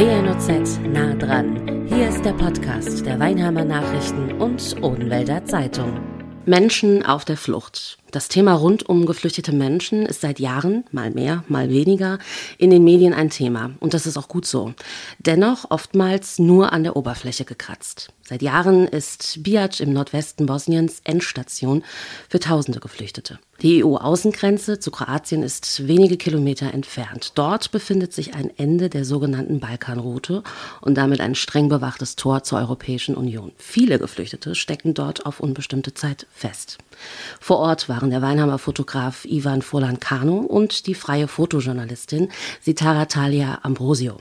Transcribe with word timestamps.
WNOZ 0.00 0.80
nah 0.94 1.12
dran. 1.12 1.86
Hier 1.86 2.08
ist 2.08 2.24
der 2.24 2.32
Podcast 2.32 3.04
der 3.04 3.20
Weinheimer 3.20 3.66
Nachrichten 3.66 4.32
und 4.40 4.82
Odenwälder 4.82 5.44
Zeitung. 5.44 6.00
Menschen 6.46 7.04
auf 7.04 7.26
der 7.26 7.36
Flucht. 7.36 7.99
Das 8.12 8.26
Thema 8.26 8.54
rund 8.54 8.88
um 8.88 9.06
geflüchtete 9.06 9.52
Menschen 9.52 10.04
ist 10.04 10.20
seit 10.20 10.40
Jahren, 10.40 10.84
mal 10.90 11.10
mehr, 11.10 11.44
mal 11.46 11.70
weniger, 11.70 12.18
in 12.58 12.70
den 12.70 12.82
Medien 12.82 13.14
ein 13.14 13.30
Thema. 13.30 13.70
Und 13.78 13.94
das 13.94 14.06
ist 14.06 14.16
auch 14.16 14.26
gut 14.26 14.46
so. 14.46 14.74
Dennoch 15.20 15.70
oftmals 15.70 16.40
nur 16.40 16.72
an 16.72 16.82
der 16.82 16.96
Oberfläche 16.96 17.44
gekratzt. 17.44 18.12
Seit 18.30 18.42
Jahren 18.42 18.86
ist 18.86 19.42
Biac 19.42 19.80
im 19.80 19.92
Nordwesten 19.92 20.46
Bosniens 20.46 21.00
Endstation 21.04 21.84
für 22.28 22.40
tausende 22.40 22.80
Geflüchtete. 22.80 23.38
Die 23.62 23.84
EU-Außengrenze 23.84 24.78
zu 24.78 24.90
Kroatien 24.90 25.42
ist 25.42 25.86
wenige 25.86 26.16
Kilometer 26.16 26.72
entfernt. 26.72 27.32
Dort 27.34 27.72
befindet 27.72 28.14
sich 28.14 28.32
ein 28.34 28.50
Ende 28.56 28.88
der 28.88 29.04
sogenannten 29.04 29.60
Balkanroute 29.60 30.42
und 30.80 30.94
damit 30.94 31.20
ein 31.20 31.34
streng 31.34 31.68
bewachtes 31.68 32.16
Tor 32.16 32.42
zur 32.42 32.58
Europäischen 32.58 33.16
Union. 33.16 33.52
Viele 33.58 33.98
Geflüchtete 33.98 34.54
stecken 34.54 34.94
dort 34.94 35.26
auf 35.26 35.40
unbestimmte 35.40 35.92
Zeit 35.92 36.26
fest. 36.32 36.78
Vor 37.38 37.58
Ort 37.58 37.90
waren 38.00 38.10
der 38.10 38.22
Weinheimer 38.22 38.58
Fotograf 38.58 39.26
Ivan 39.26 39.60
Furlan-Kano 39.60 40.38
und 40.38 40.86
die 40.86 40.94
freie 40.94 41.28
Fotojournalistin 41.28 42.30
Sitara 42.62 43.04
Talia 43.04 43.58
Ambrosio 43.62 44.16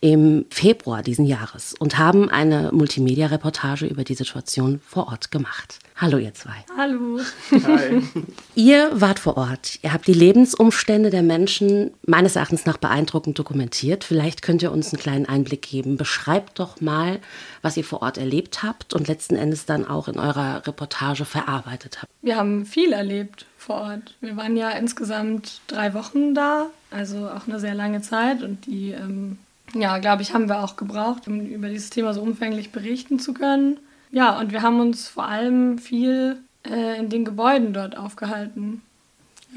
im 0.00 0.44
Februar 0.50 1.02
diesen 1.02 1.24
Jahres 1.24 1.74
und 1.76 1.98
haben 1.98 2.30
eine 2.30 2.70
Multimedia-Reportage 2.72 3.86
über 3.86 4.04
die 4.04 4.14
Situation 4.14 4.80
vor 4.86 5.08
Ort 5.08 5.32
gemacht. 5.32 5.80
Hallo 5.98 6.18
ihr 6.18 6.34
zwei. 6.34 6.52
Hallo. 6.76 7.20
Hi. 7.50 8.02
ihr 8.54 8.90
wart 8.92 9.18
vor 9.18 9.38
Ort. 9.38 9.78
Ihr 9.82 9.94
habt 9.94 10.06
die 10.06 10.12
Lebensumstände 10.12 11.08
der 11.08 11.22
Menschen 11.22 11.90
meines 12.06 12.36
Erachtens 12.36 12.66
nach 12.66 12.76
beeindruckend 12.76 13.38
dokumentiert. 13.38 14.04
Vielleicht 14.04 14.42
könnt 14.42 14.62
ihr 14.62 14.72
uns 14.72 14.92
einen 14.92 15.00
kleinen 15.00 15.24
Einblick 15.24 15.62
geben. 15.62 15.96
Beschreibt 15.96 16.58
doch 16.58 16.82
mal, 16.82 17.18
was 17.62 17.78
ihr 17.78 17.84
vor 17.84 18.02
Ort 18.02 18.18
erlebt 18.18 18.62
habt 18.62 18.92
und 18.92 19.08
letzten 19.08 19.36
Endes 19.36 19.64
dann 19.64 19.86
auch 19.88 20.08
in 20.08 20.18
eurer 20.18 20.66
Reportage 20.66 21.24
verarbeitet 21.24 22.02
habt. 22.02 22.12
Wir 22.20 22.36
haben 22.36 22.66
viel 22.66 22.92
erlebt 22.92 23.46
vor 23.56 23.76
Ort. 23.76 24.16
Wir 24.20 24.36
waren 24.36 24.54
ja 24.54 24.68
insgesamt 24.72 25.62
drei 25.66 25.94
Wochen 25.94 26.34
da, 26.34 26.66
also 26.90 27.30
auch 27.30 27.48
eine 27.48 27.58
sehr 27.58 27.74
lange 27.74 28.02
Zeit 28.02 28.42
und 28.42 28.66
die, 28.66 28.90
ähm, 28.90 29.38
ja, 29.72 29.96
glaube 29.96 30.20
ich, 30.20 30.34
haben 30.34 30.50
wir 30.50 30.62
auch 30.62 30.76
gebraucht, 30.76 31.26
um 31.26 31.40
über 31.40 31.70
dieses 31.70 31.88
Thema 31.88 32.12
so 32.12 32.20
umfänglich 32.20 32.70
berichten 32.70 33.18
zu 33.18 33.32
können. 33.32 33.78
Ja, 34.10 34.38
und 34.38 34.52
wir 34.52 34.62
haben 34.62 34.80
uns 34.80 35.08
vor 35.08 35.26
allem 35.26 35.78
viel 35.78 36.38
äh, 36.64 36.98
in 36.98 37.10
den 37.10 37.24
Gebäuden 37.24 37.72
dort 37.72 37.96
aufgehalten. 37.96 38.82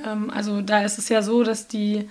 Ähm, 0.05 0.29
also 0.29 0.61
da 0.61 0.83
ist 0.83 0.97
es 0.97 1.09
ja 1.09 1.21
so, 1.21 1.43
dass 1.43 1.67
die 1.67 2.09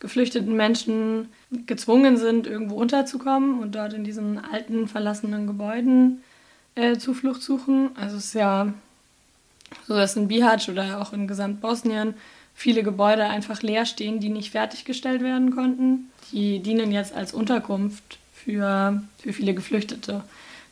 geflüchteten 0.00 0.54
Menschen 0.54 1.28
gezwungen 1.66 2.16
sind, 2.16 2.46
irgendwo 2.46 2.76
unterzukommen 2.76 3.60
und 3.60 3.74
dort 3.74 3.92
in 3.92 4.04
diesen 4.04 4.38
alten, 4.38 4.88
verlassenen 4.88 5.46
Gebäuden 5.46 6.22
äh, 6.74 6.98
Zuflucht 6.98 7.42
suchen. 7.42 7.90
Also 7.96 8.16
es 8.16 8.26
ist 8.26 8.34
ja 8.34 8.72
so, 9.86 9.94
dass 9.94 10.16
in 10.16 10.28
Bihać 10.28 10.68
oder 10.68 11.00
auch 11.00 11.12
in 11.12 11.26
Gesamtbosnien 11.26 12.14
viele 12.54 12.82
Gebäude 12.82 13.24
einfach 13.24 13.62
leer 13.62 13.86
stehen, 13.86 14.20
die 14.20 14.28
nicht 14.28 14.50
fertiggestellt 14.50 15.22
werden 15.22 15.54
konnten. 15.54 16.10
Die 16.32 16.60
dienen 16.60 16.92
jetzt 16.92 17.14
als 17.14 17.32
Unterkunft 17.32 18.18
für, 18.34 19.02
für 19.18 19.32
viele 19.32 19.54
Geflüchtete. 19.54 20.24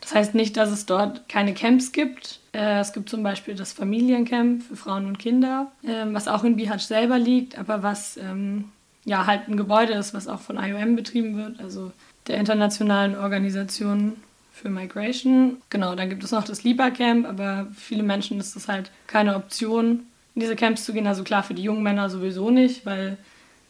Das 0.05 0.14
heißt 0.14 0.34
nicht, 0.34 0.58
dass 0.58 0.70
es 0.70 0.84
dort 0.84 1.30
keine 1.30 1.55
Camps 1.55 1.91
gibt. 1.91 2.41
Äh, 2.52 2.80
es 2.80 2.92
gibt 2.92 3.08
zum 3.08 3.22
Beispiel 3.22 3.55
das 3.55 3.72
Familiencamp 3.72 4.62
für 4.62 4.77
Frauen 4.77 5.06
und 5.06 5.19
Kinder, 5.19 5.72
ähm, 5.83 6.12
was 6.12 6.28
auch 6.28 6.44
in 6.44 6.56
Bihać 6.56 6.83
selber 6.83 7.19
liegt, 7.19 7.58
aber 7.58 7.83
was 7.83 8.19
ähm, 8.19 8.66
ja 9.06 9.27
halt 9.27 9.48
ein 9.48 9.56
Gebäude 9.56 9.94
ist, 9.94 10.12
was 10.12 10.28
auch 10.28 10.41
von 10.41 10.58
IOM 10.58 10.94
betrieben 10.94 11.38
wird, 11.38 11.58
also 11.58 11.91
der 12.27 12.36
internationalen 12.36 13.16
Organisation 13.16 14.16
für 14.52 14.69
Migration. 14.69 15.56
Genau, 15.70 15.94
dann 15.94 16.10
gibt 16.10 16.22
es 16.22 16.32
noch 16.32 16.44
das 16.44 16.64
Liba 16.64 16.91
Camp, 16.91 17.27
aber 17.27 17.69
für 17.72 17.80
viele 17.80 18.02
Menschen 18.02 18.38
ist 18.38 18.54
das 18.56 18.69
halt 18.69 18.91
keine 19.06 19.37
Option, 19.37 20.00
in 20.34 20.41
diese 20.41 20.54
Camps 20.54 20.84
zu 20.84 20.93
gehen. 20.93 21.06
Also 21.06 21.25
klar, 21.25 21.43
für 21.43 21.54
die 21.54 21.62
jungen 21.62 21.82
Männer 21.82 22.10
sowieso 22.10 22.50
nicht, 22.50 22.84
weil 22.84 23.16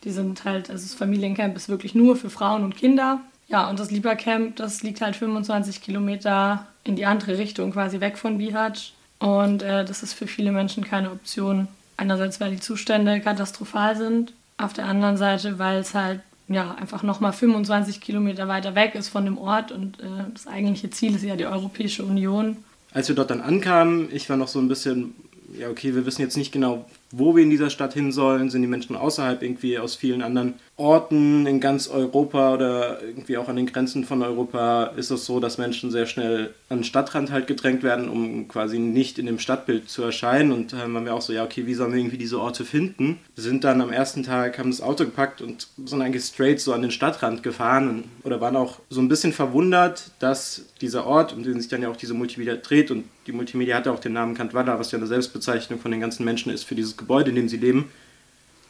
die 0.03 0.11
sind 0.11 0.44
halt, 0.44 0.69
also 0.69 0.84
das 0.84 0.94
Familiencamp 0.94 1.56
ist 1.56 1.69
wirklich 1.69 1.94
nur 1.94 2.17
für 2.17 2.28
Frauen 2.28 2.65
und 2.65 2.77
Kinder. 2.77 3.21
Ja, 3.49 3.69
und 3.69 3.78
das 3.78 3.91
Liebercamp, 3.91 4.56
das 4.56 4.82
liegt 4.82 5.00
halt 5.00 5.16
25 5.16 5.82
Kilometer 5.82 6.66
in 6.82 6.97
die 6.97 7.06
andere 7.06 7.38
Richtung, 7.38 7.72
quasi 7.72 8.00
weg 8.00 8.19
von 8.19 8.38
Bihać. 8.38 8.94
Und 9.19 9.62
äh, 9.62 9.84
das 9.84 10.03
ist 10.03 10.15
für 10.15 10.27
viele 10.27 10.53
Menschen 10.53 10.84
keine 10.84 11.10
Option. 11.10 11.69
Einerseits, 11.97 12.41
weil 12.41 12.50
die 12.50 12.60
Zustände 12.60 13.21
katastrophal 13.21 13.97
sind, 13.97 14.32
auf 14.56 14.72
der 14.72 14.87
anderen 14.87 15.16
Seite, 15.16 15.59
weil 15.59 15.78
es 15.78 15.94
halt 15.94 16.21
ja, 16.49 16.75
einfach 16.75 17.03
nochmal 17.03 17.32
25 17.32 18.00
Kilometer 18.00 18.49
weiter 18.49 18.75
weg 18.75 18.94
ist 18.94 19.09
von 19.09 19.25
dem 19.25 19.38
Ort 19.38 19.72
und 19.72 20.00
äh, 20.00 20.25
das 20.32 20.47
eigentliche 20.47 20.91
Ziel 20.91 21.15
ist 21.15 21.25
ja 21.25 21.37
die 21.37 21.47
Europäische 21.47 22.05
Union. 22.05 22.59
Als 22.93 23.09
wir 23.09 23.16
dort 23.16 23.31
dann 23.31 23.41
ankamen, 23.41 24.09
ich 24.12 24.28
war 24.28 24.37
noch 24.37 24.49
so 24.49 24.59
ein 24.59 24.69
bisschen, 24.69 25.15
ja, 25.59 25.69
okay, 25.69 25.94
wir 25.94 26.05
wissen 26.06 26.21
jetzt 26.21 26.37
nicht 26.37 26.53
genau, 26.53 26.84
wo 27.17 27.37
wir 27.37 27.43
in 27.43 27.51
dieser 27.51 27.71
Stadt 27.71 27.95
hin 27.95 28.13
sollen. 28.13 28.51
Sind 28.51 28.63
die 28.63 28.69
Menschen 28.69 28.97
außerhalb 28.97 29.43
irgendwie 29.43 29.79
aus 29.79 29.95
vielen 29.95 30.23
anderen 30.23 30.55
Orten 30.77 31.47
in 31.47 31.61
ganz 31.61 31.87
Europa 31.87 32.55
oder 32.55 33.03
irgendwie 33.03 33.37
auch 33.37 33.49
an 33.49 33.57
den 33.57 33.67
Grenzen 33.67 34.05
von 34.05 34.23
Europa 34.23 34.87
ist 34.97 35.11
es 35.11 35.25
so, 35.25 35.39
dass 35.39 35.57
Menschen 35.57 35.93
sehr 35.93 36.07
schnell 36.07 36.53
an 36.69 36.79
den 36.79 36.85
Stadtrand 36.85 37.31
halt 37.31 37.47
gedrängt 37.47 37.85
werden, 37.85 38.09
um 38.09 38.49
quasi 38.49 38.79
nicht 38.79 39.19
in 39.21 39.27
dem 39.27 39.39
Stadtbild 39.39 39.89
zu 39.89 40.03
erscheinen. 40.03 40.51
Und 40.51 40.73
da 40.73 40.79
haben 40.79 41.05
wir 41.05 41.15
auch 41.15 41.23
so, 41.23 41.33
ja, 41.33 41.45
okay, 41.45 41.67
wie 41.67 41.75
sollen 41.75 41.93
wir 41.93 42.01
irgendwie 42.01 42.19
diese 42.19 42.41
Orte 42.41 42.65
finden? 42.65 43.19
Sind 43.37 43.63
dann 43.63 43.81
am 43.81 43.93
ersten 43.93 44.25
Tag, 44.25 44.59
haben 44.59 44.71
das 44.71 44.81
Auto 44.81 45.05
gepackt 45.05 45.43
und 45.43 45.69
sind 45.85 46.03
eigentlich 46.03 46.25
straight 46.25 46.61
so 46.61 46.73
an 46.73 46.83
den 46.83 46.91
Stadtrand 46.91 47.45
gefahren 47.45 48.05
oder 48.25 48.41
waren 48.41 48.57
auch 48.57 48.81
so 48.91 49.01
ein 49.01 49.09
bisschen 49.09 49.33
verwundert, 49.33 50.11
dass 50.19 50.65
dieser 50.81 51.07
Ort, 51.07 51.33
um 51.33 51.45
den 51.45 51.61
sich 51.61 51.71
dann 51.71 51.83
ja 51.83 51.89
auch 51.89 51.97
diese 51.97 52.15
Multimedia 52.15 52.57
dreht 52.57 52.91
und 52.91 53.05
die 53.27 53.33
Multimedia 53.33 53.77
hat 53.77 53.87
ja 53.87 53.93
auch 53.93 54.01
den 54.01 54.13
Namen 54.13 54.35
Kantwala, 54.35 54.79
was 54.79 54.91
ja 54.93 54.99
eine 54.99 55.07
Selbstbezeichnung 55.07 55.79
von 55.79 55.91
den 55.91 56.01
ganzen 56.01 56.25
Menschen 56.25 56.53
ist 56.53 56.65
für 56.65 56.75
dieses 56.75 56.97
Gebäude, 57.05 57.31
in 57.31 57.37
dem 57.37 57.49
sie 57.49 57.59
leben, 57.59 57.91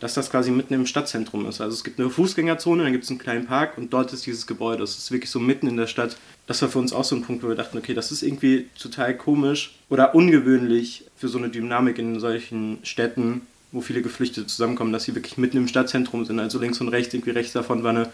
dass 0.00 0.14
das 0.14 0.30
quasi 0.30 0.50
mitten 0.50 0.74
im 0.74 0.86
Stadtzentrum 0.86 1.48
ist. 1.48 1.60
Also 1.60 1.74
es 1.74 1.84
gibt 1.84 1.98
eine 1.98 2.10
Fußgängerzone, 2.10 2.82
dann 2.82 2.92
gibt 2.92 3.04
es 3.04 3.10
einen 3.10 3.18
kleinen 3.18 3.46
Park 3.46 3.78
und 3.78 3.92
dort 3.92 4.12
ist 4.12 4.26
dieses 4.26 4.46
Gebäude. 4.46 4.80
Das 4.80 4.98
ist 4.98 5.10
wirklich 5.10 5.30
so 5.30 5.40
mitten 5.40 5.66
in 5.66 5.76
der 5.76 5.86
Stadt. 5.86 6.16
Das 6.46 6.60
war 6.62 6.68
für 6.68 6.78
uns 6.78 6.92
auch 6.92 7.04
so 7.04 7.16
ein 7.16 7.22
Punkt, 7.22 7.42
wo 7.42 7.48
wir 7.48 7.54
dachten, 7.54 7.78
okay, 7.78 7.94
das 7.94 8.12
ist 8.12 8.22
irgendwie 8.22 8.68
total 8.78 9.16
komisch 9.16 9.76
oder 9.88 10.14
ungewöhnlich 10.14 11.04
für 11.16 11.28
so 11.28 11.38
eine 11.38 11.48
Dynamik 11.48 11.98
in 11.98 12.20
solchen 12.20 12.80
Städten, 12.82 13.42
wo 13.72 13.80
viele 13.80 14.02
Geflüchtete 14.02 14.46
zusammenkommen, 14.46 14.92
dass 14.92 15.04
sie 15.04 15.14
wirklich 15.14 15.38
mitten 15.38 15.56
im 15.56 15.68
Stadtzentrum 15.68 16.26
sind. 16.26 16.38
Also 16.38 16.58
links 16.58 16.80
und 16.82 16.88
rechts, 16.88 17.14
irgendwie 17.14 17.30
rechts 17.30 17.54
davon 17.54 17.82
war 17.82 17.90
eine, 17.90 18.10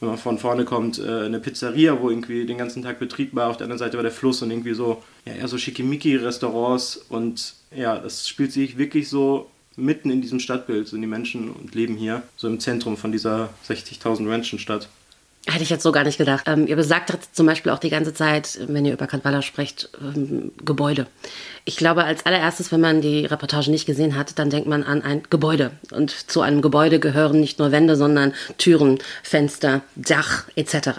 wenn 0.00 0.10
man 0.10 0.18
von 0.18 0.38
vorne 0.38 0.64
kommt, 0.64 0.98
äh, 0.98 1.24
eine 1.24 1.40
Pizzeria, 1.40 2.00
wo 2.00 2.10
irgendwie 2.10 2.44
den 2.44 2.58
ganzen 2.58 2.82
Tag 2.82 2.98
Betrieb 2.98 3.34
war. 3.34 3.48
Auf 3.48 3.56
der 3.56 3.64
anderen 3.64 3.78
Seite 3.78 3.96
war 3.96 4.02
der 4.02 4.12
Fluss 4.12 4.42
und 4.42 4.50
irgendwie 4.50 4.74
so, 4.74 5.02
ja, 5.24 5.32
eher 5.32 5.48
so 5.48 5.56
schickimicki-Restaurants 5.56 7.06
und 7.08 7.54
ja, 7.74 7.98
das 7.98 8.28
spielt 8.28 8.52
sich 8.52 8.76
wirklich 8.76 9.08
so 9.08 9.50
mitten 9.80 10.10
in 10.10 10.22
diesem 10.22 10.40
Stadtbild 10.40 10.88
sind 10.88 11.00
die 11.00 11.06
Menschen 11.06 11.50
und 11.50 11.74
leben 11.74 11.96
hier, 11.96 12.22
so 12.36 12.48
im 12.48 12.60
Zentrum 12.60 12.96
von 12.96 13.12
dieser 13.12 13.50
60.000 13.68 14.22
Menschenstadt. 14.22 14.88
Hätte 15.50 15.64
ich 15.64 15.70
jetzt 15.70 15.82
so 15.82 15.90
gar 15.90 16.04
nicht 16.04 16.18
gedacht. 16.18 16.44
Ähm, 16.46 16.68
ihr 16.68 16.76
besagt 16.76 17.10
zum 17.32 17.46
Beispiel 17.46 17.72
auch 17.72 17.80
die 17.80 17.90
ganze 17.90 18.14
Zeit, 18.14 18.58
wenn 18.68 18.84
ihr 18.84 18.92
über 18.92 19.08
Kadwala 19.08 19.42
sprecht, 19.42 19.88
ähm, 20.00 20.52
Gebäude. 20.64 21.06
Ich 21.64 21.76
glaube, 21.76 22.04
als 22.04 22.24
allererstes, 22.24 22.70
wenn 22.70 22.80
man 22.80 23.00
die 23.00 23.26
Reportage 23.26 23.70
nicht 23.70 23.84
gesehen 23.84 24.16
hat, 24.16 24.38
dann 24.38 24.48
denkt 24.48 24.68
man 24.68 24.84
an 24.84 25.02
ein 25.02 25.22
Gebäude. 25.28 25.72
Und 25.90 26.10
zu 26.10 26.40
einem 26.40 26.62
Gebäude 26.62 27.00
gehören 27.00 27.40
nicht 27.40 27.58
nur 27.58 27.72
Wände, 27.72 27.96
sondern 27.96 28.32
Türen, 28.58 28.98
Fenster, 29.22 29.82
Dach 29.96 30.44
etc. 30.54 30.90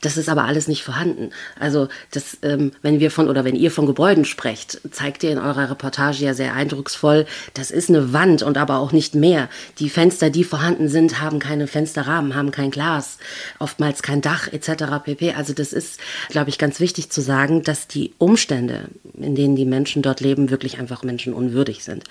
Das 0.00 0.16
ist 0.16 0.28
aber 0.28 0.44
alles 0.44 0.68
nicht 0.68 0.84
vorhanden. 0.84 1.30
Also, 1.58 1.88
das, 2.12 2.38
ähm, 2.42 2.72
wenn 2.82 3.00
wir 3.00 3.10
von 3.10 3.28
oder 3.28 3.44
wenn 3.44 3.56
ihr 3.56 3.70
von 3.70 3.86
Gebäuden 3.86 4.24
sprecht, 4.24 4.80
zeigt 4.92 5.24
ihr 5.24 5.32
in 5.32 5.38
eurer 5.38 5.70
Reportage 5.70 6.24
ja 6.24 6.34
sehr 6.34 6.54
eindrucksvoll, 6.54 7.26
das 7.54 7.70
ist 7.70 7.88
eine 7.88 8.12
Wand 8.12 8.42
und 8.42 8.56
aber 8.56 8.78
auch 8.78 8.92
nicht 8.92 9.14
mehr. 9.14 9.48
Die 9.78 9.88
Fenster, 9.88 10.30
die 10.30 10.44
vorhanden 10.44 10.88
sind, 10.88 11.20
haben 11.20 11.38
keine 11.40 11.66
Fensterrahmen, 11.66 12.36
haben 12.36 12.52
kein 12.52 12.70
Glas, 12.70 13.18
oftmals 13.78 14.02
kein 14.02 14.20
Dach 14.20 14.48
etc. 14.48 15.04
pp. 15.04 15.34
Also, 15.34 15.52
das 15.52 15.72
ist, 15.72 16.00
glaube 16.30 16.50
ich, 16.50 16.58
ganz 16.58 16.80
wichtig 16.80 17.10
zu 17.10 17.20
sagen, 17.20 17.62
dass 17.62 17.86
die 17.86 18.12
Umstände, 18.18 18.88
in 19.14 19.36
denen 19.36 19.54
die 19.54 19.64
Menschen 19.64 20.02
dort 20.02 20.20
leben, 20.20 20.50
wirklich 20.50 20.80
einfach 20.80 21.04
menschenunwürdig 21.04 21.84
sind. 21.84 22.02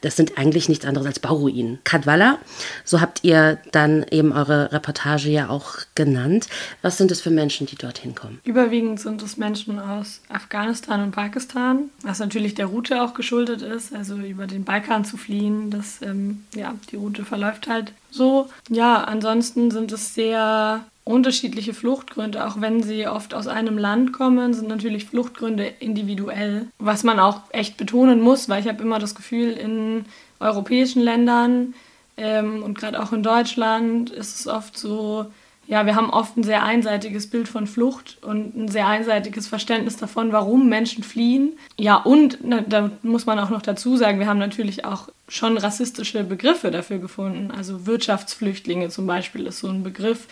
Das 0.00 0.14
sind 0.14 0.38
eigentlich 0.38 0.68
nichts 0.68 0.86
anderes 0.86 1.08
als 1.08 1.18
Bauruinen. 1.18 1.80
Kadwala, 1.82 2.38
so 2.84 3.00
habt 3.00 3.24
ihr 3.24 3.58
dann 3.72 4.06
eben 4.12 4.32
eure 4.32 4.70
Reportage 4.70 5.28
ja 5.28 5.48
auch 5.48 5.78
genannt. 5.96 6.46
Was 6.82 6.98
sind 6.98 7.10
es 7.10 7.20
für 7.20 7.30
Menschen, 7.30 7.66
die 7.66 7.76
dorthin 7.76 8.14
kommen? 8.14 8.38
Überwiegend 8.44 9.00
sind 9.00 9.20
es 9.22 9.36
Menschen 9.36 9.80
aus 9.80 10.20
Afghanistan 10.28 11.02
und 11.02 11.10
Pakistan, 11.10 11.90
was 12.02 12.20
natürlich 12.20 12.54
der 12.54 12.66
Route 12.66 13.02
auch 13.02 13.14
geschuldet 13.14 13.62
ist, 13.62 13.92
also 13.92 14.14
über 14.16 14.46
den 14.46 14.62
Balkan 14.62 15.04
zu 15.04 15.16
fliehen. 15.16 15.70
Das, 15.70 16.00
ähm, 16.00 16.44
ja, 16.54 16.74
die 16.92 16.96
Route 16.96 17.24
verläuft 17.24 17.66
halt 17.66 17.92
so. 18.10 18.48
Ja, 18.68 19.04
ansonsten 19.04 19.70
sind 19.70 19.92
es 19.92 20.14
sehr 20.14 20.84
unterschiedliche 21.04 21.72
Fluchtgründe, 21.72 22.46
auch 22.46 22.60
wenn 22.60 22.82
sie 22.82 23.08
oft 23.08 23.32
aus 23.32 23.46
einem 23.46 23.78
Land 23.78 24.12
kommen, 24.12 24.52
sind 24.52 24.68
natürlich 24.68 25.06
Fluchtgründe 25.06 25.64
individuell, 25.80 26.66
was 26.78 27.02
man 27.02 27.18
auch 27.18 27.40
echt 27.50 27.78
betonen 27.78 28.20
muss, 28.20 28.50
weil 28.50 28.60
ich 28.60 28.68
habe 28.68 28.82
immer 28.82 28.98
das 28.98 29.14
Gefühl, 29.14 29.52
in 29.52 30.04
europäischen 30.38 31.00
Ländern 31.00 31.72
ähm, 32.18 32.62
und 32.62 32.78
gerade 32.78 33.02
auch 33.02 33.12
in 33.12 33.22
Deutschland 33.22 34.10
ist 34.10 34.38
es 34.40 34.46
oft 34.46 34.76
so, 34.76 35.26
ja, 35.68 35.84
wir 35.84 35.96
haben 35.96 36.08
oft 36.08 36.34
ein 36.38 36.42
sehr 36.42 36.62
einseitiges 36.62 37.28
Bild 37.28 37.46
von 37.46 37.66
Flucht 37.66 38.16
und 38.22 38.56
ein 38.56 38.68
sehr 38.68 38.86
einseitiges 38.86 39.46
Verständnis 39.46 39.98
davon, 39.98 40.32
warum 40.32 40.70
Menschen 40.70 41.04
fliehen. 41.04 41.58
Ja, 41.76 41.96
und 41.96 42.38
da 42.68 42.90
muss 43.02 43.26
man 43.26 43.38
auch 43.38 43.50
noch 43.50 43.60
dazu 43.60 43.98
sagen, 43.98 44.18
wir 44.18 44.26
haben 44.26 44.38
natürlich 44.38 44.86
auch 44.86 45.10
schon 45.28 45.58
rassistische 45.58 46.24
Begriffe 46.24 46.70
dafür 46.70 46.98
gefunden. 46.98 47.50
Also 47.50 47.84
Wirtschaftsflüchtlinge 47.84 48.88
zum 48.88 49.06
Beispiel 49.06 49.46
ist 49.46 49.58
so 49.58 49.68
ein 49.68 49.82
Begriff, 49.82 50.26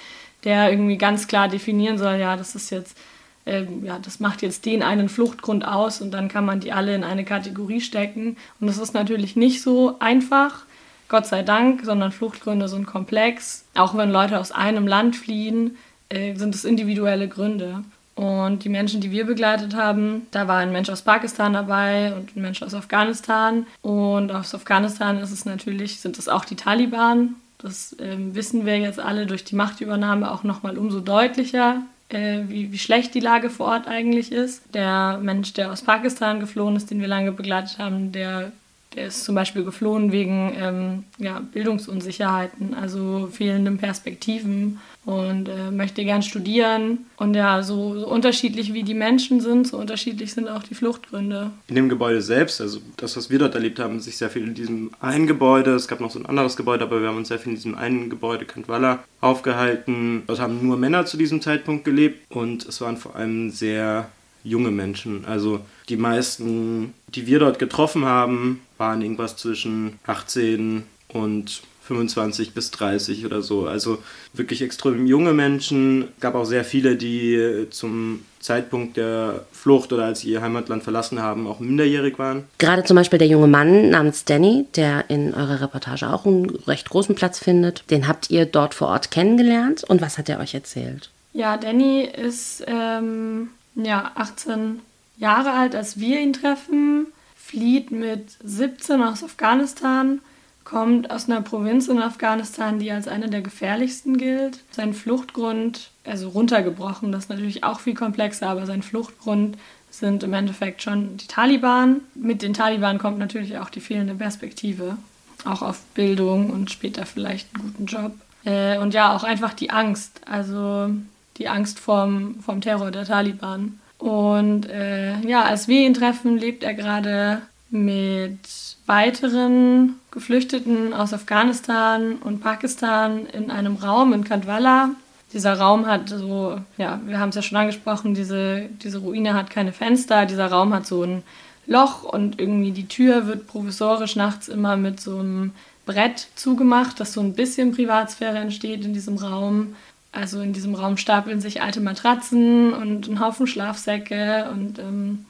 der 0.44 0.71
irgendwie 0.71 0.97
ganz 0.97 1.29
klar 1.29 1.49
definieren 1.49 1.99
soll, 1.99 2.17
ja, 2.17 2.38
das 2.38 2.55
ist 2.55 2.71
jetzt, 2.71 2.97
äh, 3.44 3.67
ja, 3.83 3.99
das 3.99 4.21
macht 4.21 4.41
jetzt 4.41 4.65
den 4.65 4.83
einen 4.83 5.11
Fluchtgrund 5.11 5.69
aus 5.69 6.00
und 6.00 6.12
dann 6.12 6.29
kann 6.29 6.47
man 6.47 6.61
die 6.61 6.73
alle 6.73 6.94
in 6.94 7.05
eine 7.05 7.27
Kategorie 7.27 7.83
stecken. 7.83 8.38
Und 8.59 8.69
das 8.69 8.79
ist 8.79 8.94
natürlich 8.94 9.37
nicht 9.37 9.61
so 9.61 9.97
einfach 9.99 10.65
Gott 11.08 11.26
sei 11.26 11.43
Dank, 11.43 11.82
sondern 11.85 12.12
Fluchtgründe 12.12 12.69
sind 12.69 12.87
komplex. 12.87 13.64
Auch 13.75 13.97
wenn 13.97 14.11
Leute 14.11 14.38
aus 14.41 14.53
einem 14.53 14.87
Land 14.87 15.17
fliehen, 15.17 15.76
äh, 16.08 16.35
sind 16.35 16.55
es 16.55 16.64
individuelle 16.64 17.29
Gründe. 17.29 17.85
Und 18.17 18.64
die 18.64 18.70
Menschen, 18.70 19.03
die 19.03 19.11
wir 19.11 19.26
begleitet 19.26 19.76
haben, 19.76 20.26
da 20.31 20.49
war 20.49 20.56
ein 20.56 20.73
Mensch 20.73 20.88
aus 20.88 21.03
Pakistan 21.03 21.53
dabei 21.53 22.14
und 22.14 22.35
ein 22.35 22.41
Mensch 22.41 22.62
aus 22.62 22.73
Afghanistan. 22.73 23.67
Und 23.82 24.32
aus 24.32 24.55
Afghanistan 24.55 25.19
ist 25.19 25.32
es 25.32 25.44
natürlich, 25.44 26.00
sind 26.00 26.19
es 26.19 26.29
auch 26.29 26.47
die 26.47 26.56
Taliban. 26.56 27.35
Das 27.59 27.93
äh, 27.99 28.17
wissen 28.19 28.64
wir 28.64 28.79
jetzt 28.79 28.99
alle 28.99 29.26
durch 29.26 29.44
die 29.44 29.55
Machtübernahme 29.55 30.31
auch 30.31 30.44
nochmal 30.44 30.79
umso 30.79 31.00
deutlicher, 31.00 31.82
äh, 32.09 32.41
wie, 32.49 32.73
wie 32.73 32.79
schlecht 32.79 33.14
die 33.14 33.20
Lage 33.20 33.50
vor 33.50 33.67
Ort 33.67 33.87
eigentlich 33.87 34.32
ist. 34.32 34.62
Der 34.73 35.19
Mensch, 35.23 35.52
der 35.52 35.70
aus 35.70 35.82
Pakistan 35.82 36.41
geflohen 36.41 36.76
ist, 36.76 36.91
den 36.91 37.00
wir 37.00 37.09
lange 37.09 37.32
begleitet 37.32 37.79
haben, 37.79 38.12
der 38.12 38.50
der 38.97 39.07
ist 39.07 39.25
zum 39.25 39.35
Beispiel 39.35 39.63
geflohen 39.63 40.11
wegen 40.11 40.53
ähm, 40.59 41.05
ja, 41.19 41.41
Bildungsunsicherheiten, 41.41 42.75
also 42.75 43.29
fehlenden 43.31 43.77
Perspektiven 43.77 44.81
und 45.05 45.49
äh, 45.49 45.71
möchte 45.71 46.03
gern 46.05 46.23
studieren. 46.23 47.07
Und 47.19 47.35
ja, 47.35 47.63
so, 47.63 48.01
so, 48.01 48.09
unterschiedlich 48.09 48.73
wie 48.73 48.83
die 48.83 48.95
Menschen 48.95 49.41
sind, 49.41 49.69
so 49.69 49.77
unterschiedlich 49.77 50.33
sind 50.33 50.49
auch 50.49 50.63
die 50.63 50.75
Fluchtgründe. 50.75 51.51
In 51.69 51.75
dem 51.77 51.89
Gebäude 51.91 52.23
selbst, 52.23 52.61
also 52.61 52.81
das, 52.97 53.17
was 53.17 53.29
wir 53.29 53.39
dort 53.39 53.55
erlebt 53.55 53.79
haben, 53.79 54.01
sich 54.01 54.17
sehr 54.17 54.31
viel 54.31 54.45
in 54.45 54.55
diesem 54.55 54.91
einen 54.99 55.27
Gebäude, 55.27 55.75
es 55.75 55.89
gab 55.89 56.01
noch 56.01 56.11
so 56.11 56.19
ein 56.19 56.27
anderes 56.27 56.57
Gebäude, 56.57 56.85
aber 56.85 57.01
wir 57.01 57.09
haben 57.09 57.19
uns 57.19 57.29
sehr 57.29 57.39
viel 57.39 57.51
in 57.51 57.57
diesem 57.57 57.77
einen 57.77 58.09
Gebäude, 58.09 58.47
Kantwalla, 58.47 59.05
aufgehalten. 59.21 60.23
Dort 60.27 60.41
haben 60.41 60.67
nur 60.67 60.79
Männer 60.79 61.05
zu 61.05 61.19
diesem 61.19 61.43
Zeitpunkt 61.43 61.85
gelebt 61.85 62.25
und 62.31 62.67
es 62.67 62.81
waren 62.81 62.97
vor 62.97 63.15
allem 63.15 63.51
sehr 63.51 64.09
junge 64.47 64.71
Menschen. 64.71 65.25
Also 65.27 65.61
die 65.89 65.97
meisten, 65.97 66.95
die 67.09 67.27
wir 67.27 67.39
dort 67.39 67.59
getroffen 67.59 68.05
haben, 68.05 68.61
waren 68.79 69.03
irgendwas 69.03 69.37
zwischen 69.37 69.99
18 70.07 70.85
und 71.09 71.63
25 71.87 72.53
bis 72.53 72.71
30 72.73 73.25
oder 73.27 73.43
so. 73.43 73.67
Also 73.67 73.99
wirklich 74.33 74.63
extrem 74.63 75.07
junge 75.07 75.33
Menschen. 75.33 76.09
Es 76.17 76.21
gab 76.21 76.35
auch 76.35 76.45
sehr 76.45 76.65
viele, 76.65 76.97
die 76.97 77.67
zum 77.71 78.25
Zeitpunkt 78.41 78.97
der 78.97 79.45
Flucht 79.53 79.93
oder 79.93 80.05
als 80.05 80.21
sie 80.21 80.31
ihr 80.31 80.43
Heimatland 80.43 80.83
verlassen 80.83 81.21
haben, 81.21 81.47
auch 81.47 81.61
minderjährig 81.61 82.19
waren. 82.19 82.45
Gerade 82.59 82.85
zum 82.85 82.97
Beispiel 82.97 83.19
der 83.19 83.29
junge 83.29 83.47
Mann 83.47 83.91
namens 83.91 84.25
Danny, 84.25 84.67
der 84.75 85.09
in 85.11 85.35
eurer 85.35 85.61
Reportage 85.61 86.09
auch 86.13 86.27
einen 86.27 86.51
recht 86.67 86.91
großen 86.91 87.15
Platz 87.15 87.39
findet, 87.39 87.85
den 87.91 88.09
habt 88.09 88.31
ihr 88.31 88.47
dort 88.47 88.75
vor 88.75 88.89
Ort 88.89 89.11
kennengelernt 89.11 89.85
und 89.85 90.01
was 90.01 90.19
hat 90.19 90.29
er 90.29 90.41
euch 90.41 90.55
erzählt? 90.55 91.11
Ja, 91.33 91.57
Danny 91.57 92.03
ist 92.03 92.65
ähm, 92.67 93.49
ja, 93.76 94.12
18 94.14 94.81
Jahre 95.19 95.52
alt, 95.52 95.75
als 95.75 95.99
wir 95.99 96.20
ihn 96.20 96.32
treffen, 96.32 97.06
flieht 97.37 97.90
mit 97.90 98.37
17 98.43 99.02
aus 99.02 99.23
Afghanistan, 99.23 100.20
kommt 100.64 101.11
aus 101.11 101.28
einer 101.28 101.43
Provinz 101.43 101.87
in 101.87 102.00
Afghanistan, 102.00 102.78
die 102.81 102.90
als 102.90 103.06
eine 103.06 103.31
der 103.31 103.40
gefährlichsten 103.40 104.19
gilt. 104.19 104.58
Sein 104.73 104.94
Fluchtgrund, 104.94 105.90
also 106.05 106.28
runtergebrochen, 106.28 107.12
das 107.12 107.25
ist 107.25 107.31
natürlich 107.31 107.62
auch 107.62 107.81
viel 107.81 107.94
komplexer, 107.94 108.49
aber 108.49 108.67
sein 108.67 108.82
Fluchtgrund 108.82 109.56
sind 109.90 110.25
im 110.25 110.32
Endeffekt 110.32 110.82
schon 110.82 111.17
die 111.17 111.28
Taliban. 111.28 112.00
Mit 112.14 112.43
den 112.43 112.52
Taliban 112.52 112.99
kommt 112.99 113.19
natürlich 113.19 113.58
auch 113.58 113.70
die 113.70 113.81
fehlende 113.81 114.14
Perspektive, 114.14 114.96
auch 115.44 115.62
auf 115.62 115.81
Bildung 115.94 116.50
und 116.50 116.70
später 116.70 117.06
vielleicht 117.06 117.55
einen 117.55 117.64
guten 117.64 117.87
Job. 117.87 118.12
Äh, 118.44 118.78
und 118.78 118.93
ja, 118.93 119.14
auch 119.14 119.25
einfach 119.25 119.55
die 119.55 119.70
Angst. 119.70 120.20
Also 120.26 120.90
die 121.38 121.49
Angst 121.49 121.79
vorm, 121.79 122.37
vorm 122.41 122.61
Terror 122.61 122.91
der 122.91 123.05
Taliban. 123.05 123.81
Und 123.99 124.69
äh, 124.69 125.19
ja, 125.21 125.43
als 125.43 125.69
wir 125.69 125.81
ihn 125.81 125.94
treffen, 125.94 126.38
lebt 126.38 126.62
er 126.62 126.75
gerade 126.75 127.43
mit 127.71 128.38
weiteren 128.87 129.94
Geflüchteten 130.11 130.93
aus 130.93 131.12
Afghanistan 131.12 132.17
und 132.17 132.41
Pakistan 132.41 133.27
in 133.27 133.50
einem 133.50 133.77
Raum 133.77 134.12
in 134.12 134.25
Kandwala. 134.25 134.91
Dieser 135.33 135.59
Raum 135.59 135.87
hat 135.87 136.09
so, 136.09 136.61
ja, 136.79 137.00
wir 137.05 137.19
haben 137.19 137.31
es 137.31 137.35
ja 137.35 137.43
schon 137.43 137.59
angesprochen, 137.59 138.15
diese, 138.15 138.69
diese 138.83 138.99
Ruine 138.99 139.35
hat 139.35 139.50
keine 139.50 139.73
Fenster, 139.73 140.25
dieser 140.25 140.47
Raum 140.47 140.73
hat 140.73 140.87
so 140.87 141.03
ein 141.03 141.23
Loch 141.67 142.05
und 142.05 142.41
irgendwie 142.41 142.71
die 142.71 142.87
Tür 142.87 143.27
wird 143.27 143.49
provisorisch 143.49 144.15
nachts 144.15 144.47
immer 144.47 144.77
mit 144.77 145.00
so 145.00 145.19
einem 145.19 145.53
Brett 145.85 146.29
zugemacht, 146.37 147.00
dass 147.00 147.12
so 147.12 147.21
ein 147.21 147.35
bisschen 147.35 147.73
Privatsphäre 147.73 148.38
entsteht 148.38 148.85
in 148.85 148.93
diesem 148.93 149.17
Raum. 149.17 149.75
Also 150.12 150.41
in 150.41 150.53
diesem 150.53 150.75
Raum 150.75 150.97
stapeln 150.97 151.41
sich 151.41 151.62
alte 151.62 151.81
Matratzen 151.81 152.73
und 152.73 153.08
ein 153.08 153.20
Haufen 153.20 153.47
Schlafsäcke 153.47 154.49
und 154.50 154.79
ähm, 154.79 155.26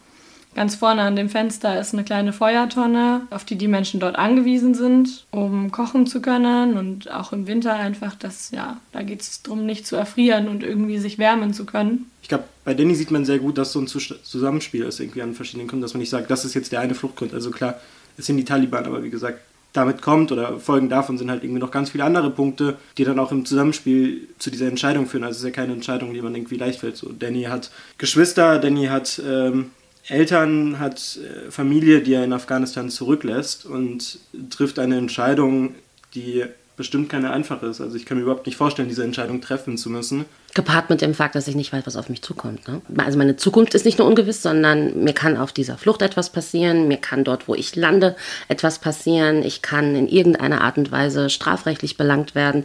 ganz 0.56 0.74
vorne 0.74 1.02
an 1.02 1.14
dem 1.14 1.28
Fenster 1.28 1.78
ist 1.78 1.92
eine 1.92 2.02
kleine 2.02 2.32
Feuertonne, 2.32 3.22
auf 3.30 3.44
die 3.44 3.56
die 3.56 3.68
Menschen 3.68 4.00
dort 4.00 4.16
angewiesen 4.16 4.74
sind, 4.74 5.26
um 5.30 5.70
kochen 5.70 6.06
zu 6.06 6.22
können 6.22 6.76
und 6.76 7.10
auch 7.10 7.32
im 7.32 7.46
Winter 7.46 7.74
einfach, 7.74 8.14
dass 8.14 8.50
ja, 8.50 8.80
da 8.92 9.02
geht 9.02 9.20
es 9.20 9.42
darum, 9.42 9.66
nicht 9.66 9.86
zu 9.86 9.96
erfrieren 9.96 10.48
und 10.48 10.62
irgendwie 10.62 10.98
sich 10.98 11.18
wärmen 11.18 11.52
zu 11.52 11.66
können. 11.66 12.10
Ich 12.22 12.28
glaube, 12.28 12.44
bei 12.64 12.74
Danny 12.74 12.94
sieht 12.94 13.10
man 13.10 13.24
sehr 13.24 13.38
gut, 13.38 13.58
dass 13.58 13.72
so 13.72 13.80
ein 13.80 13.86
Zusammenspiel 13.86 14.82
ist 14.84 14.98
irgendwie 14.98 15.22
an 15.22 15.34
verschiedenen 15.34 15.68
Gründen, 15.68 15.82
dass 15.82 15.94
man 15.94 16.00
nicht 16.00 16.10
sagt, 16.10 16.30
das 16.30 16.44
ist 16.44 16.54
jetzt 16.54 16.72
der 16.72 16.80
eine 16.80 16.94
Fluchtgrund. 16.94 17.34
Also 17.34 17.50
klar, 17.50 17.78
es 18.16 18.26
sind 18.26 18.38
die 18.38 18.44
Taliban, 18.44 18.86
aber 18.86 19.04
wie 19.04 19.10
gesagt, 19.10 19.40
damit 19.76 20.02
kommt 20.02 20.32
oder 20.32 20.58
Folgen 20.58 20.88
davon 20.88 21.18
sind 21.18 21.30
halt 21.30 21.44
irgendwie 21.44 21.60
noch 21.60 21.70
ganz 21.70 21.90
viele 21.90 22.04
andere 22.04 22.30
Punkte, 22.30 22.76
die 22.98 23.04
dann 23.04 23.18
auch 23.18 23.32
im 23.32 23.44
Zusammenspiel 23.44 24.28
zu 24.38 24.50
dieser 24.50 24.68
Entscheidung 24.68 25.06
führen. 25.06 25.24
Also 25.24 25.36
es 25.36 25.38
ist 25.38 25.44
ja 25.44 25.50
keine 25.50 25.72
Entscheidung, 25.72 26.14
die 26.14 26.22
man 26.22 26.34
irgendwie 26.34 26.56
leicht 26.56 26.80
fällt. 26.80 26.96
So, 26.96 27.12
Danny 27.12 27.44
hat 27.44 27.70
Geschwister, 27.98 28.58
Danny 28.58 28.86
hat 28.86 29.20
ähm, 29.26 29.70
Eltern, 30.08 30.78
hat 30.78 31.18
äh, 31.18 31.50
Familie, 31.50 32.00
die 32.00 32.14
er 32.14 32.24
in 32.24 32.32
Afghanistan 32.32 32.90
zurücklässt 32.90 33.66
und 33.66 34.18
trifft 34.50 34.78
eine 34.78 34.98
Entscheidung, 34.98 35.74
die 36.14 36.44
bestimmt 36.76 37.08
keine 37.08 37.30
einfache 37.30 37.66
ist. 37.66 37.80
Also 37.80 37.96
ich 37.96 38.04
kann 38.04 38.18
mir 38.18 38.24
überhaupt 38.24 38.46
nicht 38.46 38.56
vorstellen, 38.56 38.88
diese 38.88 39.02
Entscheidung 39.02 39.40
treffen 39.40 39.78
zu 39.78 39.88
müssen. 39.88 40.26
Gepaart 40.54 40.90
mit 40.90 41.00
dem 41.00 41.14
Fakt, 41.14 41.34
dass 41.34 41.48
ich 41.48 41.54
nicht 41.54 41.72
weiß, 41.72 41.86
was 41.86 41.96
auf 41.96 42.10
mich 42.10 42.20
zukommt. 42.20 42.68
Ne? 42.68 42.82
Also 42.98 43.16
meine 43.16 43.36
Zukunft 43.36 43.74
ist 43.74 43.86
nicht 43.86 43.98
nur 43.98 44.06
ungewiss, 44.06 44.42
sondern 44.42 45.02
mir 45.02 45.14
kann 45.14 45.38
auf 45.38 45.52
dieser 45.52 45.78
Flucht 45.78 46.02
etwas 46.02 46.30
passieren, 46.30 46.86
mir 46.86 46.98
kann 46.98 47.24
dort, 47.24 47.48
wo 47.48 47.54
ich 47.54 47.74
lande, 47.76 48.14
etwas 48.48 48.78
passieren, 48.78 49.42
ich 49.42 49.62
kann 49.62 49.96
in 49.96 50.06
irgendeiner 50.06 50.60
Art 50.60 50.76
und 50.76 50.92
Weise 50.92 51.30
strafrechtlich 51.30 51.96
belangt 51.96 52.34
werden, 52.34 52.64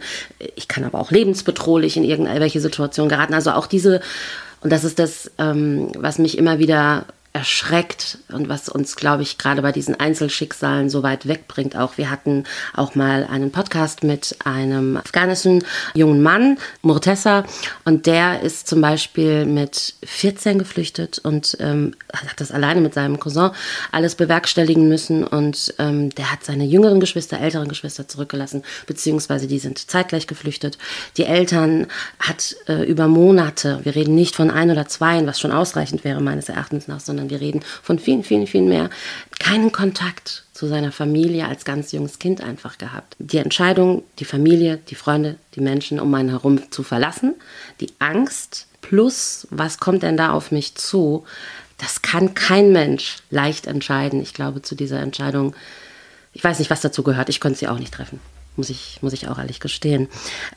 ich 0.56 0.68
kann 0.68 0.84
aber 0.84 0.98
auch 0.98 1.10
lebensbedrohlich 1.10 1.96
in 1.96 2.04
irgendwelche 2.04 2.60
Situationen 2.60 3.08
geraten. 3.08 3.34
Also 3.34 3.52
auch 3.52 3.66
diese, 3.66 4.00
und 4.60 4.70
das 4.70 4.84
ist 4.84 4.98
das, 4.98 5.30
ähm, 5.38 5.88
was 5.98 6.18
mich 6.18 6.36
immer 6.36 6.58
wieder 6.58 7.06
erschreckt 7.32 8.18
und 8.30 8.48
was 8.48 8.68
uns, 8.68 8.94
glaube 8.94 9.22
ich, 9.22 9.38
gerade 9.38 9.62
bei 9.62 9.72
diesen 9.72 9.98
Einzelschicksalen 9.98 10.90
so 10.90 11.02
weit 11.02 11.26
wegbringt. 11.26 11.76
Auch 11.76 11.96
wir 11.96 12.10
hatten 12.10 12.44
auch 12.74 12.94
mal 12.94 13.26
einen 13.30 13.50
Podcast 13.50 14.04
mit 14.04 14.36
einem 14.44 14.98
afghanischen 14.98 15.64
jungen 15.94 16.22
Mann, 16.22 16.58
Murtessa, 16.82 17.44
und 17.84 18.06
der 18.06 18.42
ist 18.42 18.68
zum 18.68 18.82
Beispiel 18.82 19.46
mit 19.46 19.94
14 20.04 20.58
geflüchtet 20.58 21.20
und 21.20 21.56
ähm, 21.60 21.94
hat 22.12 22.38
das 22.38 22.52
alleine 22.52 22.82
mit 22.82 22.92
seinem 22.92 23.18
Cousin 23.18 23.50
alles 23.92 24.14
bewerkstelligen 24.14 24.86
müssen 24.88 25.26
und 25.26 25.74
ähm, 25.78 26.10
der 26.10 26.30
hat 26.30 26.44
seine 26.44 26.64
jüngeren 26.64 27.00
Geschwister, 27.00 27.40
älteren 27.40 27.68
Geschwister 27.68 28.08
zurückgelassen, 28.08 28.62
beziehungsweise 28.86 29.46
die 29.46 29.58
sind 29.58 29.90
zeitgleich 29.90 30.26
geflüchtet. 30.26 30.76
Die 31.16 31.24
Eltern 31.24 31.86
hat 32.18 32.56
äh, 32.68 32.84
über 32.84 33.08
Monate, 33.08 33.80
wir 33.84 33.94
reden 33.94 34.14
nicht 34.14 34.36
von 34.36 34.50
ein 34.50 34.70
oder 34.70 34.86
zwei, 34.86 35.24
was 35.26 35.40
schon 35.40 35.52
ausreichend 35.52 36.04
wäre 36.04 36.20
meines 36.20 36.50
Erachtens 36.50 36.88
nach, 36.88 37.00
sondern 37.00 37.21
sondern 37.22 37.30
wir 37.30 37.40
reden 37.40 37.60
von 37.82 37.98
vielen, 37.98 38.24
vielen, 38.24 38.46
vielen 38.46 38.68
mehr, 38.68 38.90
keinen 39.38 39.72
Kontakt 39.72 40.44
zu 40.52 40.66
seiner 40.66 40.92
Familie 40.92 41.46
als 41.46 41.64
ganz 41.64 41.92
junges 41.92 42.18
Kind 42.18 42.40
einfach 42.40 42.78
gehabt. 42.78 43.16
Die 43.18 43.38
Entscheidung, 43.38 44.02
die 44.18 44.24
Familie, 44.24 44.78
die 44.88 44.94
Freunde, 44.94 45.36
die 45.54 45.60
Menschen 45.60 46.00
um 46.00 46.12
einen 46.14 46.30
herum 46.30 46.70
zu 46.70 46.82
verlassen, 46.82 47.34
die 47.80 47.92
Angst 47.98 48.66
plus, 48.80 49.46
was 49.50 49.78
kommt 49.78 50.02
denn 50.02 50.16
da 50.16 50.32
auf 50.32 50.50
mich 50.50 50.74
zu, 50.74 51.24
das 51.78 52.02
kann 52.02 52.34
kein 52.34 52.72
Mensch 52.72 53.18
leicht 53.30 53.66
entscheiden. 53.66 54.20
Ich 54.20 54.34
glaube, 54.34 54.62
zu 54.62 54.74
dieser 54.74 55.00
Entscheidung, 55.00 55.54
ich 56.32 56.42
weiß 56.42 56.58
nicht, 56.58 56.70
was 56.70 56.80
dazu 56.80 57.02
gehört, 57.02 57.28
ich 57.28 57.40
konnte 57.40 57.58
sie 57.58 57.68
auch 57.68 57.78
nicht 57.78 57.94
treffen. 57.94 58.20
Muss 58.54 58.68
ich, 58.68 58.98
muss 59.00 59.14
ich 59.14 59.28
auch 59.28 59.38
ehrlich 59.38 59.60
gestehen. 59.60 60.08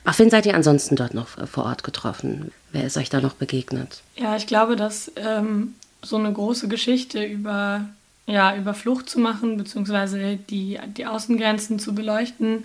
Auf 0.04 0.18
wen 0.18 0.28
seid 0.28 0.44
ihr 0.44 0.54
ansonsten 0.54 0.96
dort 0.96 1.14
noch 1.14 1.28
vor 1.28 1.64
Ort 1.64 1.82
getroffen? 1.82 2.52
Wer 2.70 2.84
ist 2.84 2.98
euch 2.98 3.08
da 3.08 3.22
noch 3.22 3.32
begegnet? 3.32 4.02
Ja, 4.16 4.36
ich 4.36 4.46
glaube, 4.46 4.76
dass 4.76 5.10
ähm, 5.16 5.74
so 6.08 6.16
eine 6.16 6.32
große 6.32 6.68
Geschichte 6.68 7.24
über, 7.24 7.88
ja, 8.26 8.56
über 8.56 8.74
Flucht 8.74 9.08
zu 9.08 9.18
machen, 9.18 9.56
beziehungsweise 9.56 10.36
die, 10.36 10.78
die 10.96 11.06
Außengrenzen 11.06 11.78
zu 11.78 11.94
beleuchten. 11.94 12.64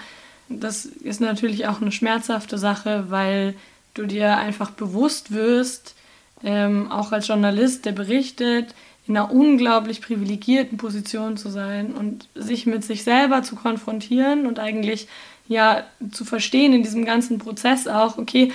Das 0.49 0.85
ist 0.85 1.21
natürlich 1.21 1.67
auch 1.67 1.81
eine 1.81 1.91
schmerzhafte 1.91 2.57
Sache, 2.57 3.05
weil 3.09 3.55
du 3.93 4.05
dir 4.05 4.37
einfach 4.37 4.71
bewusst 4.71 5.31
wirst, 5.31 5.95
ähm, 6.43 6.91
auch 6.91 7.11
als 7.11 7.27
Journalist, 7.27 7.85
der 7.85 7.91
berichtet, 7.91 8.73
in 9.07 9.17
einer 9.17 9.31
unglaublich 9.31 10.01
privilegierten 10.01 10.77
Position 10.77 11.35
zu 11.37 11.49
sein 11.49 11.93
und 11.93 12.27
sich 12.35 12.65
mit 12.65 12.83
sich 12.83 13.03
selber 13.03 13.43
zu 13.43 13.55
konfrontieren 13.55 14.45
und 14.45 14.59
eigentlich 14.59 15.07
ja 15.47 15.83
zu 16.11 16.23
verstehen 16.23 16.73
in 16.73 16.83
diesem 16.83 17.03
ganzen 17.03 17.39
Prozess 17.39 17.87
auch, 17.87 18.17
okay, 18.17 18.51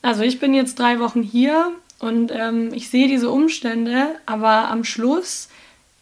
also 0.00 0.22
ich 0.22 0.38
bin 0.38 0.54
jetzt 0.54 0.78
drei 0.78 1.00
Wochen 1.00 1.22
hier 1.22 1.72
und 1.98 2.30
ähm, 2.32 2.72
ich 2.72 2.90
sehe 2.90 3.08
diese 3.08 3.30
Umstände, 3.30 4.16
aber 4.26 4.68
am 4.70 4.84
Schluss 4.84 5.48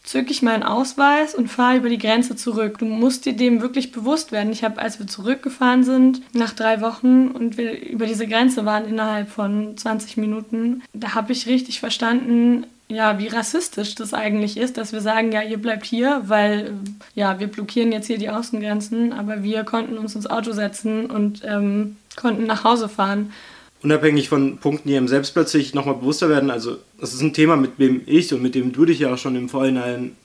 zücke 0.03 0.31
ich 0.31 0.41
meinen 0.41 0.63
Ausweis 0.63 1.35
und 1.35 1.49
fahre 1.49 1.77
über 1.77 1.89
die 1.89 1.97
Grenze 1.97 2.35
zurück. 2.35 2.77
Du 2.77 2.85
musst 2.85 3.25
dir 3.25 3.33
dem 3.33 3.61
wirklich 3.61 3.91
bewusst 3.91 4.31
werden. 4.31 4.53
Ich 4.53 4.63
habe, 4.63 4.81
als 4.81 4.99
wir 4.99 5.07
zurückgefahren 5.07 5.83
sind, 5.83 6.21
nach 6.33 6.53
drei 6.53 6.79
Wochen 6.81 7.27
und 7.27 7.57
wir 7.57 7.81
über 7.81 8.05
diese 8.05 8.25
Grenze 8.25 8.63
waren 8.63 8.87
innerhalb 8.87 9.29
von 9.29 9.75
20 9.75 10.15
Minuten, 10.17 10.81
da 10.93 11.13
habe 11.13 11.33
ich 11.33 11.47
richtig 11.47 11.81
verstanden, 11.81 12.65
ja, 12.89 13.19
wie 13.19 13.27
rassistisch 13.27 13.95
das 13.95 14.13
eigentlich 14.13 14.55
ist, 14.55 14.77
dass 14.77 14.93
wir 14.93 15.01
sagen, 15.01 15.33
ja, 15.33 15.41
ihr 15.41 15.57
bleibt 15.57 15.85
hier, 15.85 16.21
weil 16.27 16.71
ja, 17.15 17.37
wir 17.37 17.47
blockieren 17.47 17.91
jetzt 17.91 18.07
hier 18.07 18.17
die 18.17 18.29
Außengrenzen, 18.29 19.11
aber 19.11 19.43
wir 19.43 19.65
konnten 19.65 19.97
uns 19.97 20.15
ins 20.15 20.27
Auto 20.27 20.53
setzen 20.53 21.07
und 21.07 21.41
ähm, 21.43 21.97
konnten 22.15 22.45
nach 22.45 22.63
Hause 22.63 22.87
fahren 22.87 23.33
unabhängig 23.87 24.27
von 24.27 24.57
Punkten, 24.57 24.89
die 24.89 24.97
einem 24.97 25.07
selbst 25.07 25.33
plötzlich 25.33 25.73
nochmal 25.73 25.95
bewusster 25.95 26.27
werden, 26.27 26.51
also 26.51 26.77
das 26.99 27.13
ist 27.13 27.21
ein 27.21 27.33
Thema, 27.33 27.55
mit 27.55 27.79
dem 27.79 28.01
ich 28.05 28.33
und 28.33 28.41
mit 28.41 28.53
dem 28.53 28.73
du 28.73 28.85
dich 28.85 28.99
ja 28.99 29.13
auch 29.13 29.17
schon 29.17 29.35
im 29.37 29.47
Vorhinein 29.47 30.15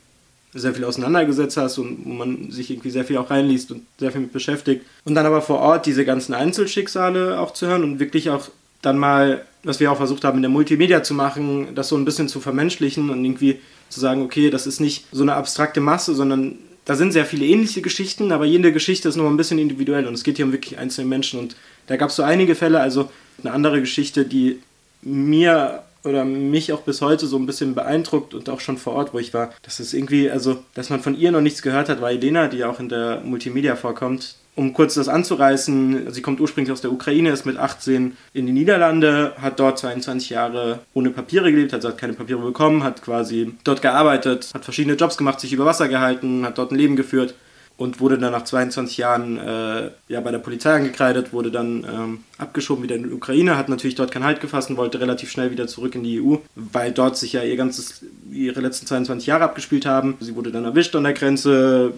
sehr 0.52 0.74
viel 0.74 0.84
auseinandergesetzt 0.84 1.56
hast 1.56 1.78
und 1.78 2.04
wo 2.04 2.12
man 2.12 2.50
sich 2.50 2.70
irgendwie 2.70 2.90
sehr 2.90 3.04
viel 3.04 3.16
auch 3.16 3.30
reinliest 3.30 3.70
und 3.70 3.86
sehr 3.98 4.10
viel 4.10 4.22
mit 4.22 4.32
beschäftigt. 4.32 4.84
Und 5.04 5.14
dann 5.14 5.24
aber 5.24 5.40
vor 5.40 5.60
Ort 5.60 5.86
diese 5.86 6.04
ganzen 6.04 6.34
Einzelschicksale 6.34 7.40
auch 7.40 7.52
zu 7.52 7.68
hören 7.68 7.84
und 7.84 8.00
wirklich 8.00 8.30
auch 8.30 8.48
dann 8.82 8.98
mal, 8.98 9.46
was 9.62 9.80
wir 9.80 9.90
auch 9.92 9.96
versucht 9.96 10.24
haben 10.24 10.36
in 10.38 10.42
der 10.42 10.50
Multimedia 10.50 11.04
zu 11.04 11.14
machen, 11.14 11.68
das 11.74 11.88
so 11.88 11.96
ein 11.96 12.04
bisschen 12.04 12.28
zu 12.28 12.40
vermenschlichen 12.40 13.10
und 13.10 13.24
irgendwie 13.24 13.60
zu 13.88 14.00
sagen, 14.00 14.22
okay, 14.22 14.50
das 14.50 14.66
ist 14.66 14.80
nicht 14.80 15.06
so 15.12 15.22
eine 15.22 15.34
abstrakte 15.34 15.80
Masse, 15.80 16.14
sondern 16.14 16.58
da 16.84 16.96
sind 16.96 17.12
sehr 17.12 17.26
viele 17.26 17.46
ähnliche 17.46 17.80
Geschichten, 17.80 18.32
aber 18.32 18.44
jede 18.44 18.72
Geschichte 18.72 19.08
ist 19.08 19.16
noch 19.16 19.30
ein 19.30 19.36
bisschen 19.36 19.60
individuell 19.60 20.06
und 20.06 20.14
es 20.14 20.24
geht 20.24 20.36
hier 20.36 20.44
um 20.44 20.52
wirklich 20.52 20.78
einzelne 20.78 21.06
Menschen 21.06 21.38
und 21.38 21.56
da 21.86 21.96
gab 21.96 22.10
es 22.10 22.16
so 22.16 22.24
einige 22.24 22.56
Fälle, 22.56 22.80
also 22.80 23.10
eine 23.42 23.52
andere 23.52 23.80
Geschichte, 23.80 24.24
die 24.24 24.60
mir 25.02 25.82
oder 26.04 26.24
mich 26.24 26.72
auch 26.72 26.80
bis 26.80 27.00
heute 27.00 27.26
so 27.26 27.36
ein 27.38 27.46
bisschen 27.46 27.74
beeindruckt 27.74 28.34
und 28.34 28.48
auch 28.48 28.60
schon 28.60 28.76
vor 28.78 28.94
Ort, 28.94 29.14
wo 29.14 29.18
ich 29.18 29.34
war. 29.34 29.52
Das 29.62 29.80
ist 29.80 29.94
irgendwie, 29.94 30.30
also, 30.30 30.62
dass 30.74 30.90
man 30.90 31.00
von 31.00 31.16
ihr 31.16 31.30
noch 31.30 31.40
nichts 31.40 31.62
gehört 31.62 31.88
hat, 31.88 32.00
war 32.00 32.10
Elena, 32.10 32.48
die 32.48 32.64
auch 32.64 32.80
in 32.80 32.88
der 32.88 33.20
Multimedia 33.24 33.76
vorkommt. 33.76 34.36
Um 34.54 34.74
kurz 34.74 34.94
das 34.94 35.08
anzureißen, 35.08 36.12
sie 36.12 36.20
kommt 36.20 36.38
ursprünglich 36.38 36.72
aus 36.72 36.82
der 36.82 36.92
Ukraine, 36.92 37.30
ist 37.30 37.46
mit 37.46 37.56
18 37.56 38.16
in 38.34 38.46
die 38.46 38.52
Niederlande, 38.52 39.32
hat 39.40 39.58
dort 39.58 39.78
22 39.78 40.28
Jahre 40.28 40.80
ohne 40.92 41.08
Papiere 41.08 41.50
gelebt, 41.52 41.72
also 41.72 41.88
hat 41.88 41.96
keine 41.96 42.12
Papiere 42.12 42.40
bekommen, 42.40 42.82
hat 42.82 43.00
quasi 43.00 43.54
dort 43.64 43.80
gearbeitet, 43.80 44.50
hat 44.52 44.64
verschiedene 44.64 44.96
Jobs 44.96 45.16
gemacht, 45.16 45.40
sich 45.40 45.54
über 45.54 45.64
Wasser 45.64 45.88
gehalten, 45.88 46.44
hat 46.44 46.58
dort 46.58 46.70
ein 46.70 46.76
Leben 46.76 46.96
geführt 46.96 47.34
und 47.82 47.98
wurde 47.98 48.16
dann 48.16 48.30
nach 48.30 48.44
22 48.44 48.96
Jahren 48.96 49.38
äh, 49.38 49.90
ja, 50.06 50.20
bei 50.20 50.30
der 50.30 50.38
Polizei 50.38 50.72
angekreidet, 50.72 51.32
wurde 51.32 51.50
dann 51.50 51.84
ähm, 51.84 52.20
abgeschoben 52.38 52.84
wieder 52.84 52.94
in 52.94 53.02
die 53.02 53.10
Ukraine, 53.10 53.56
hat 53.56 53.68
natürlich 53.68 53.96
dort 53.96 54.12
keinen 54.12 54.22
Halt 54.22 54.40
gefasst 54.40 54.70
und 54.70 54.76
wollte 54.76 55.00
relativ 55.00 55.32
schnell 55.32 55.50
wieder 55.50 55.66
zurück 55.66 55.96
in 55.96 56.04
die 56.04 56.22
EU, 56.22 56.36
weil 56.54 56.92
dort 56.92 57.16
sich 57.16 57.32
ja 57.32 57.42
ihr 57.42 57.56
ganzes, 57.56 58.04
ihre 58.30 58.60
letzten 58.60 58.86
22 58.86 59.26
Jahre 59.26 59.42
abgespielt 59.42 59.84
haben. 59.84 60.16
Sie 60.20 60.36
wurde 60.36 60.52
dann 60.52 60.64
erwischt 60.64 60.94
an 60.94 61.02
der 61.02 61.12
Grenze, 61.12 61.92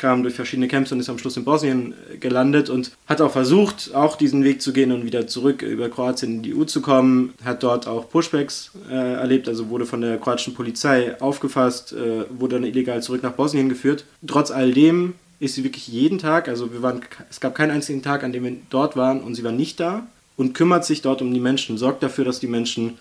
kam 0.00 0.22
durch 0.22 0.34
verschiedene 0.34 0.66
Camps 0.66 0.90
und 0.90 0.98
ist 0.98 1.10
am 1.10 1.18
Schluss 1.18 1.36
in 1.36 1.44
Bosnien 1.44 1.94
gelandet 2.18 2.70
und 2.70 2.90
hat 3.06 3.20
auch 3.20 3.30
versucht, 3.30 3.94
auch 3.94 4.16
diesen 4.16 4.42
Weg 4.42 4.62
zu 4.62 4.72
gehen 4.72 4.90
und 4.92 5.04
wieder 5.04 5.26
zurück 5.26 5.62
über 5.62 5.90
Kroatien 5.90 6.36
in 6.36 6.42
die 6.42 6.56
EU 6.56 6.64
zu 6.64 6.80
kommen. 6.80 7.34
Hat 7.44 7.62
dort 7.62 7.86
auch 7.86 8.08
Pushbacks 8.08 8.72
äh, 8.90 8.94
erlebt, 8.94 9.46
also 9.46 9.68
wurde 9.68 9.84
von 9.84 10.00
der 10.00 10.16
kroatischen 10.16 10.54
Polizei 10.54 11.20
aufgefasst, 11.20 11.92
äh, 11.92 12.24
wurde 12.30 12.56
dann 12.56 12.64
illegal 12.64 13.02
zurück 13.02 13.22
nach 13.22 13.32
Bosnien 13.32 13.68
geführt. 13.68 14.06
Trotz 14.26 14.50
all 14.50 14.72
dem 14.72 15.14
ist 15.38 15.54
sie 15.54 15.64
wirklich 15.64 15.86
jeden 15.86 16.18
Tag, 16.18 16.48
also 16.48 16.72
wir 16.72 16.82
waren, 16.82 17.02
es 17.28 17.40
gab 17.40 17.54
keinen 17.54 17.70
einzigen 17.70 18.02
Tag, 18.02 18.24
an 18.24 18.32
dem 18.32 18.44
wir 18.44 18.56
dort 18.70 18.96
waren 18.96 19.20
und 19.20 19.34
sie 19.34 19.44
war 19.44 19.52
nicht 19.52 19.78
da 19.80 20.06
und 20.36 20.54
kümmert 20.54 20.86
sich 20.86 21.02
dort 21.02 21.20
um 21.20 21.32
die 21.32 21.40
Menschen, 21.40 21.76
sorgt 21.76 22.02
dafür, 22.02 22.24
dass 22.24 22.40
die 22.40 22.46
Menschen 22.46 22.98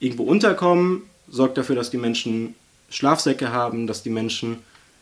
irgendwo 0.00 0.24
unterkommen, 0.24 1.02
sorgt 1.28 1.56
dafür, 1.56 1.76
dass 1.76 1.90
die 1.90 1.98
Menschen 1.98 2.56
Schlafsäcke 2.90 3.52
haben, 3.52 3.86
dass 3.86 4.02
die 4.02 4.10
Menschen 4.10 4.58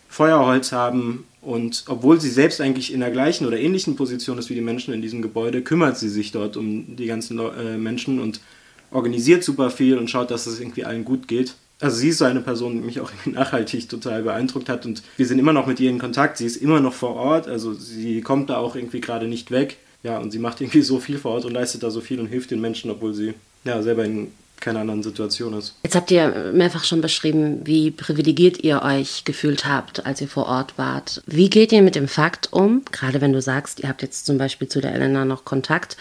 Feuerholz 0.08 0.72
haben 0.72 1.24
und 1.40 1.84
obwohl 1.88 2.20
sie 2.20 2.30
selbst 2.30 2.60
eigentlich 2.60 2.92
in 2.92 3.00
der 3.00 3.10
gleichen 3.10 3.46
oder 3.46 3.58
ähnlichen 3.58 3.96
Position 3.96 4.38
ist 4.38 4.48
wie 4.48 4.54
die 4.54 4.60
Menschen 4.60 4.94
in 4.94 5.02
diesem 5.02 5.20
Gebäude, 5.20 5.62
kümmert 5.62 5.98
sie 5.98 6.08
sich 6.08 6.32
dort 6.32 6.56
um 6.56 6.96
die 6.96 7.06
ganzen 7.06 7.38
äh, 7.38 7.76
Menschen 7.76 8.20
und 8.20 8.40
organisiert 8.90 9.44
super 9.44 9.70
viel 9.70 9.98
und 9.98 10.08
schaut, 10.08 10.30
dass 10.30 10.46
es 10.46 10.60
irgendwie 10.60 10.84
allen 10.84 11.04
gut 11.04 11.28
geht. 11.28 11.54
Also 11.80 11.96
sie 11.96 12.10
ist 12.10 12.18
so 12.18 12.24
eine 12.24 12.40
Person, 12.40 12.74
die 12.74 12.80
mich 12.80 13.00
auch 13.00 13.10
nachhaltig 13.26 13.88
total 13.88 14.22
beeindruckt 14.22 14.68
hat 14.68 14.86
und 14.86 15.02
wir 15.16 15.26
sind 15.26 15.38
immer 15.38 15.52
noch 15.52 15.66
mit 15.66 15.80
ihr 15.80 15.90
in 15.90 15.98
Kontakt. 15.98 16.38
Sie 16.38 16.46
ist 16.46 16.56
immer 16.56 16.80
noch 16.80 16.94
vor 16.94 17.16
Ort, 17.16 17.46
also 17.46 17.74
sie 17.74 18.22
kommt 18.22 18.48
da 18.50 18.56
auch 18.56 18.76
irgendwie 18.76 19.00
gerade 19.00 19.26
nicht 19.26 19.50
weg. 19.50 19.76
Ja, 20.02 20.18
und 20.18 20.30
sie 20.30 20.38
macht 20.38 20.60
irgendwie 20.60 20.82
so 20.82 21.00
viel 21.00 21.16
vor 21.16 21.32
Ort 21.32 21.46
und 21.46 21.52
leistet 21.52 21.82
da 21.82 21.90
so 21.90 22.02
viel 22.02 22.20
und 22.20 22.26
hilft 22.26 22.50
den 22.50 22.60
Menschen, 22.60 22.90
obwohl 22.90 23.14
sie 23.14 23.32
ja 23.64 23.82
selber 23.82 24.04
in 24.04 24.30
keine 24.64 24.80
anderen 24.80 25.02
Situation 25.02 25.52
ist. 25.54 25.74
Jetzt 25.84 25.94
habt 25.94 26.10
ihr 26.10 26.50
mehrfach 26.52 26.84
schon 26.84 27.00
beschrieben, 27.00 27.60
wie 27.64 27.90
privilegiert 27.90 28.64
ihr 28.64 28.82
euch 28.82 29.24
gefühlt 29.24 29.66
habt, 29.66 30.06
als 30.06 30.20
ihr 30.20 30.28
vor 30.28 30.46
Ort 30.46 30.78
wart. 30.78 31.22
Wie 31.26 31.50
geht 31.50 31.70
ihr 31.70 31.82
mit 31.82 31.94
dem 31.94 32.08
Fakt 32.08 32.52
um, 32.52 32.82
gerade 32.90 33.20
wenn 33.20 33.32
du 33.32 33.42
sagst, 33.42 33.80
ihr 33.80 33.88
habt 33.88 34.02
jetzt 34.02 34.26
zum 34.26 34.38
Beispiel 34.38 34.66
zu 34.66 34.80
der 34.80 34.94
Elena 34.94 35.24
noch 35.24 35.44
Kontakt, 35.44 35.96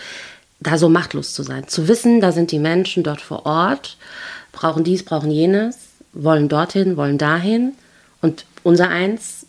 da 0.61 0.77
so 0.77 0.87
machtlos 0.87 1.33
zu 1.33 1.43
sein, 1.43 1.67
zu 1.67 1.89
wissen, 1.89 2.21
da 2.21 2.31
sind 2.31 2.51
die 2.51 2.59
Menschen 2.59 3.03
dort 3.03 3.21
vor 3.21 3.45
Ort, 3.45 3.97
brauchen 4.53 4.85
dies, 4.85 5.03
brauchen 5.03 5.29
jenes, 5.29 5.77
wollen 6.13 6.47
dorthin, 6.47 6.95
wollen 6.95 7.17
dahin 7.17 7.73
und 8.21 8.45
unser 8.63 8.87
Eins 8.87 9.45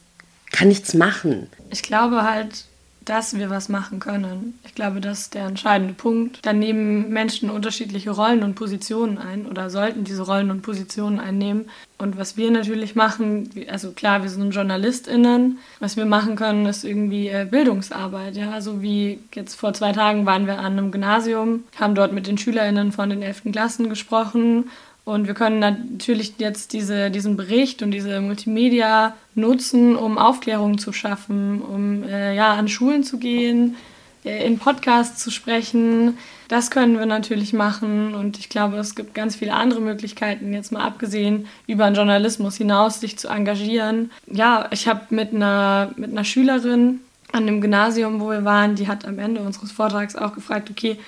kann 0.51 0.69
nichts 0.69 0.93
machen. 0.93 1.49
Ich 1.71 1.83
glaube 1.83 2.23
halt, 2.23 2.65
dass 3.05 3.37
wir 3.37 3.51
was 3.51 3.69
machen 3.69 4.01
können. 4.01 4.59
Ich 4.65 4.75
glaube, 4.75 5.01
das 5.01 5.21
ist 5.21 5.35
der 5.35 5.47
entscheidende 5.47 5.95
Punkt. 5.95 6.39
Dann 6.43 6.59
nehmen 6.59 7.11
Menschen 7.11 7.51
unterschiedliche 7.51 8.11
Rollen 8.11 8.43
und 8.43 8.55
Positionen 8.55 9.19
ein 9.19 9.47
oder 9.47 9.71
sollten 9.71 10.05
diese 10.05 10.23
Rollen 10.23 10.51
und 10.51 10.63
Positionen 10.63 11.21
einnehmen. 11.21 11.67
Und 11.99 12.19
was 12.19 12.37
wir 12.37 12.51
natürlich 12.51 12.95
machen, 12.95 13.51
also 13.69 13.93
klar, 13.93 14.23
wir 14.23 14.31
sind 14.31 14.55
JournalistInnen. 14.55 15.59
Was 15.79 15.97
wir 15.97 16.07
machen 16.07 16.37
können, 16.37 16.67
ist 16.67 16.85
irgendwie 16.85 17.29
äh, 17.29 17.47
Bildungsarbeit. 17.49 18.37
Ja, 18.37 18.51
also 18.51 18.83
wie 18.83 19.21
jetzt 19.35 19.55
vor 19.55 19.75
zwei 19.75 19.93
Tagen 19.93 20.27
waren 20.27 20.47
wir 20.47 20.59
an 20.59 20.79
einem 20.79 20.91
Gymnasium, 20.91 21.65
haben 21.79 21.95
dort 21.95 22.13
mit 22.13 22.27
den 22.27 22.39
SchülerInnen 22.39 22.93
von 22.93 23.11
den 23.11 23.23
11. 23.23 23.53
Klassen 23.53 23.89
gesprochen 23.89 24.71
und 25.05 25.27
wir 25.27 25.35
können 25.35 25.59
natürlich 25.59 26.35
jetzt 26.39 26.73
diese, 26.73 27.11
diesen 27.11 27.37
Bericht 27.37 27.83
und 27.83 27.91
diese 27.91 28.21
Multimedia 28.23 29.15
nutzen, 29.35 29.97
um 29.97 30.17
Aufklärung 30.17 30.79
zu 30.79 30.93
schaffen, 30.93 31.61
um 31.61 32.03
äh, 32.05 32.35
ja, 32.35 32.55
an 32.55 32.69
Schulen 32.69 33.05
zu 33.05 33.19
gehen, 33.19 33.77
äh, 34.25 34.47
in 34.47 34.59
Podcasts 34.59 35.23
zu 35.23 35.31
sprechen. 35.31 36.17
Das 36.49 36.71
können 36.71 36.99
wir 36.99 37.05
natürlich 37.05 37.53
machen 37.53 38.15
und 38.15 38.39
ich 38.39 38.49
glaube, 38.49 38.79
es 38.79 38.95
gibt 38.95 39.15
ganz 39.15 39.37
viele 39.37 39.53
andere 39.53 39.81
Möglichkeiten, 39.81 40.55
jetzt 40.55 40.73
mal 40.73 40.85
abgesehen 40.85 41.49
über 41.67 41.85
den 41.85 41.95
Journalismus 41.95 42.57
hinaus, 42.57 43.01
sich 43.01 43.19
zu 43.19 43.29
engagieren. 43.29 44.11
Ja, 44.27 44.69
ich 44.71 44.89
habe 44.89 45.03
mit 45.11 45.35
einer, 45.35 45.93
mit 45.97 46.13
einer 46.13 46.25
Schülerin 46.25 47.01
an 47.31 47.47
dem 47.47 47.61
Gymnasium, 47.61 48.21
wo 48.21 48.31
wir 48.31 48.45
waren, 48.45 48.75
die 48.75 48.89
hat 48.89 49.05
am 49.05 49.19
Ende 49.19 49.43
unseres 49.43 49.71
Vortrags 49.71 50.17
auch 50.17 50.35
gefragt, 50.35 50.71
okay, 50.71 50.99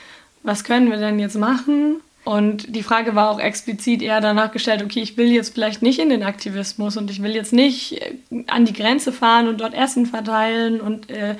was 0.42 0.64
können 0.64 0.90
wir 0.90 0.98
denn 0.98 1.18
jetzt 1.18 1.38
machen? 1.38 2.02
Und 2.26 2.75
die 2.75 2.83
Frage 2.83 3.14
war 3.14 3.30
auch 3.30 3.38
explizit 3.38 4.02
eher 4.02 4.21
danach 4.21 4.50
gestellt, 4.50 4.83
okay, 4.83 4.99
ich 4.99 5.16
will 5.16 5.30
jetzt 5.30 5.54
vielleicht 5.54 5.80
nicht 5.80 6.00
in 6.00 6.09
den 6.09 6.25
Aktivismus 6.25 6.97
und 6.97 7.09
ich 7.09 7.23
will 7.23 7.30
jetzt 7.37 7.52
nicht 7.52 8.02
äh, 8.02 8.16
an 8.49 8.64
die 8.64 8.73
Grenze 8.73 9.12
fahren 9.12 9.47
und 9.47 9.61
dort 9.61 9.75
Essen 9.75 10.06
verteilen 10.06 10.80
und 10.80 11.09
äh, 11.09 11.37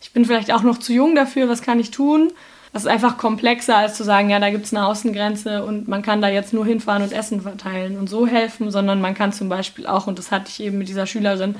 ich 0.00 0.12
bin 0.12 0.24
vielleicht 0.24 0.52
auch 0.52 0.62
noch 0.62 0.78
zu 0.78 0.92
jung 0.92 1.16
dafür, 1.16 1.48
was 1.48 1.60
kann 1.60 1.80
ich 1.80 1.90
tun? 1.90 2.30
Das 2.72 2.84
ist 2.84 2.88
einfach 2.88 3.18
komplexer, 3.18 3.78
als 3.78 3.96
zu 3.96 4.04
sagen, 4.04 4.30
ja, 4.30 4.38
da 4.38 4.50
gibt 4.50 4.66
es 4.66 4.72
eine 4.72 4.86
Außengrenze 4.86 5.64
und 5.64 5.88
man 5.88 6.02
kann 6.02 6.22
da 6.22 6.28
jetzt 6.28 6.52
nur 6.52 6.64
hinfahren 6.64 7.02
und 7.02 7.12
Essen 7.12 7.40
verteilen 7.40 7.98
und 7.98 8.08
so 8.08 8.28
helfen, 8.28 8.70
sondern 8.70 9.00
man 9.00 9.14
kann 9.14 9.32
zum 9.32 9.48
Beispiel 9.48 9.88
auch, 9.88 10.06
und 10.06 10.20
das 10.20 10.30
hatte 10.30 10.50
ich 10.50 10.60
eben 10.60 10.78
mit 10.78 10.88
dieser 10.88 11.06
Schülerin, 11.06 11.56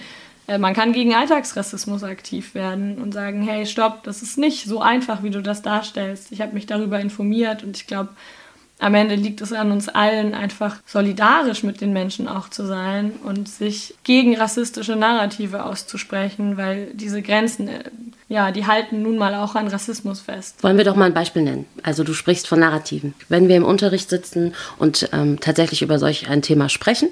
äh, 0.46 0.56
man 0.56 0.74
kann 0.74 0.92
gegen 0.92 1.16
Alltagsrassismus 1.16 2.04
aktiv 2.04 2.54
werden 2.54 2.98
und 2.98 3.12
sagen, 3.12 3.42
hey, 3.42 3.66
stopp, 3.66 4.04
das 4.04 4.22
ist 4.22 4.38
nicht 4.38 4.66
so 4.66 4.80
einfach, 4.80 5.24
wie 5.24 5.30
du 5.30 5.42
das 5.42 5.62
darstellst. 5.62 6.30
Ich 6.30 6.40
habe 6.40 6.54
mich 6.54 6.66
darüber 6.66 7.00
informiert 7.00 7.64
und 7.64 7.76
ich 7.76 7.88
glaube, 7.88 8.10
am 8.78 8.94
Ende 8.94 9.16
liegt 9.16 9.40
es 9.40 9.52
an 9.52 9.72
uns 9.72 9.88
allen, 9.88 10.34
einfach 10.34 10.76
solidarisch 10.86 11.64
mit 11.64 11.80
den 11.80 11.92
Menschen 11.92 12.28
auch 12.28 12.48
zu 12.48 12.64
sein 12.66 13.12
und 13.24 13.48
sich 13.48 13.94
gegen 14.04 14.36
rassistische 14.36 14.94
Narrative 14.94 15.64
auszusprechen, 15.64 16.56
weil 16.56 16.90
diese 16.94 17.20
Grenzen, 17.22 17.68
äh, 17.68 17.84
ja, 18.28 18.52
die 18.52 18.66
halten 18.66 19.02
nun 19.02 19.18
mal 19.18 19.34
auch 19.34 19.56
an 19.56 19.68
Rassismus 19.68 20.20
fest. 20.20 20.62
Wollen 20.62 20.76
wir 20.76 20.84
doch 20.84 20.96
mal 20.96 21.06
ein 21.06 21.14
Beispiel 21.14 21.42
nennen? 21.42 21.66
Also 21.82 22.04
du 22.04 22.12
sprichst 22.12 22.46
von 22.46 22.60
Narrativen. 22.60 23.14
Wenn 23.28 23.48
wir 23.48 23.56
im 23.56 23.64
Unterricht 23.64 24.10
sitzen 24.10 24.54
und 24.78 25.08
ähm, 25.12 25.40
tatsächlich 25.40 25.82
über 25.82 25.98
solch 25.98 26.28
ein 26.28 26.42
Thema 26.42 26.68
sprechen, 26.68 27.08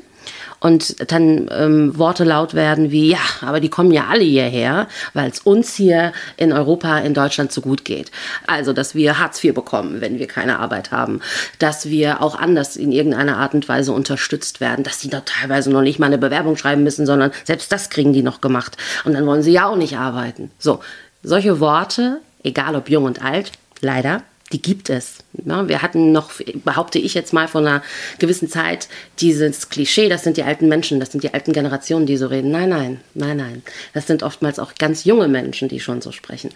und 0.61 1.11
dann 1.13 1.49
ähm, 1.53 1.99
Worte 1.99 2.25
laut 2.25 2.55
werden 2.55 2.91
wie, 2.91 3.11
ja, 3.11 3.19
aber 3.41 3.61
die 3.61 3.69
kommen 3.69 3.91
ja 3.91 4.07
alle 4.11 4.25
hierher, 4.25 4.89
weil 5.15 5.31
es 5.31 5.41
uns 5.41 5.75
hier 5.75 6.13
in 6.37 6.53
Europa, 6.53 6.99
in 6.99 7.15
Deutschland 7.15 7.53
so 7.53 7.61
gut 7.61 7.85
geht. 7.85 8.11
Also, 8.47 8.73
dass 8.73 8.95
wir 8.95 9.19
Hartz 9.19 9.43
IV 9.43 9.55
bekommen, 9.55 10.01
wenn 10.01 10.19
wir 10.19 10.27
keine 10.27 10.59
Arbeit 10.59 10.91
haben, 10.91 11.21
dass 11.59 11.87
wir 11.87 12.23
auch 12.23 12.39
anders 12.39 12.77
in 12.77 12.93
irgendeiner 12.93 13.37
Art 13.39 13.55
und 13.55 13.69
Weise 13.69 13.93
unterstützt 13.93 14.61
werden, 14.61 14.85
dass 14.85 14.99
die 14.99 15.11
da 15.11 15.21
teilweise 15.21 15.71
noch 15.71 15.83
nicht 15.83 15.99
mal 15.99 16.07
eine 16.07 16.19
Bewerbung 16.19 16.57
schreiben 16.57 16.83
müssen, 16.83 17.07
sondern 17.07 17.33
selbst 17.45 17.73
das 17.73 17.91
kriegen 17.91 18.13
die 18.13 18.23
noch 18.23 18.41
gemacht. 18.41 18.77
Und 19.05 19.15
dann 19.15 19.27
wollen 19.27 19.43
sie 19.43 19.53
ja 19.53 19.67
auch 19.67 19.77
nicht 19.77 19.97
arbeiten. 19.97 20.51
So, 20.59 20.81
solche 21.23 21.61
Worte, 21.61 22.21
egal 22.43 22.77
ob 22.77 22.89
jung 22.89 23.05
und 23.05 23.23
alt, 23.23 23.53
leider 23.81 24.23
die 24.53 24.63
gibt 24.63 24.91
es. 24.91 25.19
Ja, 25.45 25.69
wir 25.69 25.83
hatten 25.83 26.13
noch, 26.13 26.31
behaupte 26.65 26.99
ich 26.99 27.15
jetzt 27.15 27.33
mal, 27.33 27.49
von 27.49 27.67
einer 27.67 27.83
gewissen 28.19 28.49
Zeit 28.49 28.89
dieses 29.21 29.69
Klischee, 29.69 30.09
das 30.09 30.25
sind 30.25 30.37
die 30.37 30.45
alten 30.45 30.69
Menschen, 30.69 31.01
das 31.01 31.13
sind 31.13 31.25
die 31.25 31.35
alten 31.35 31.53
Generationen, 31.53 32.07
die 32.07 32.17
so 32.17 32.27
reden. 32.29 32.51
Nein, 32.51 32.69
nein, 32.69 33.01
nein, 33.15 33.37
nein. 33.37 33.63
Das 33.93 34.07
sind 34.07 34.23
oftmals 34.23 34.59
auch 34.59 34.75
ganz 34.77 35.05
junge 35.05 35.29
Menschen, 35.29 35.69
die 35.69 35.81
schon 35.81 36.01
so 36.01 36.13
sprechen. 36.13 36.51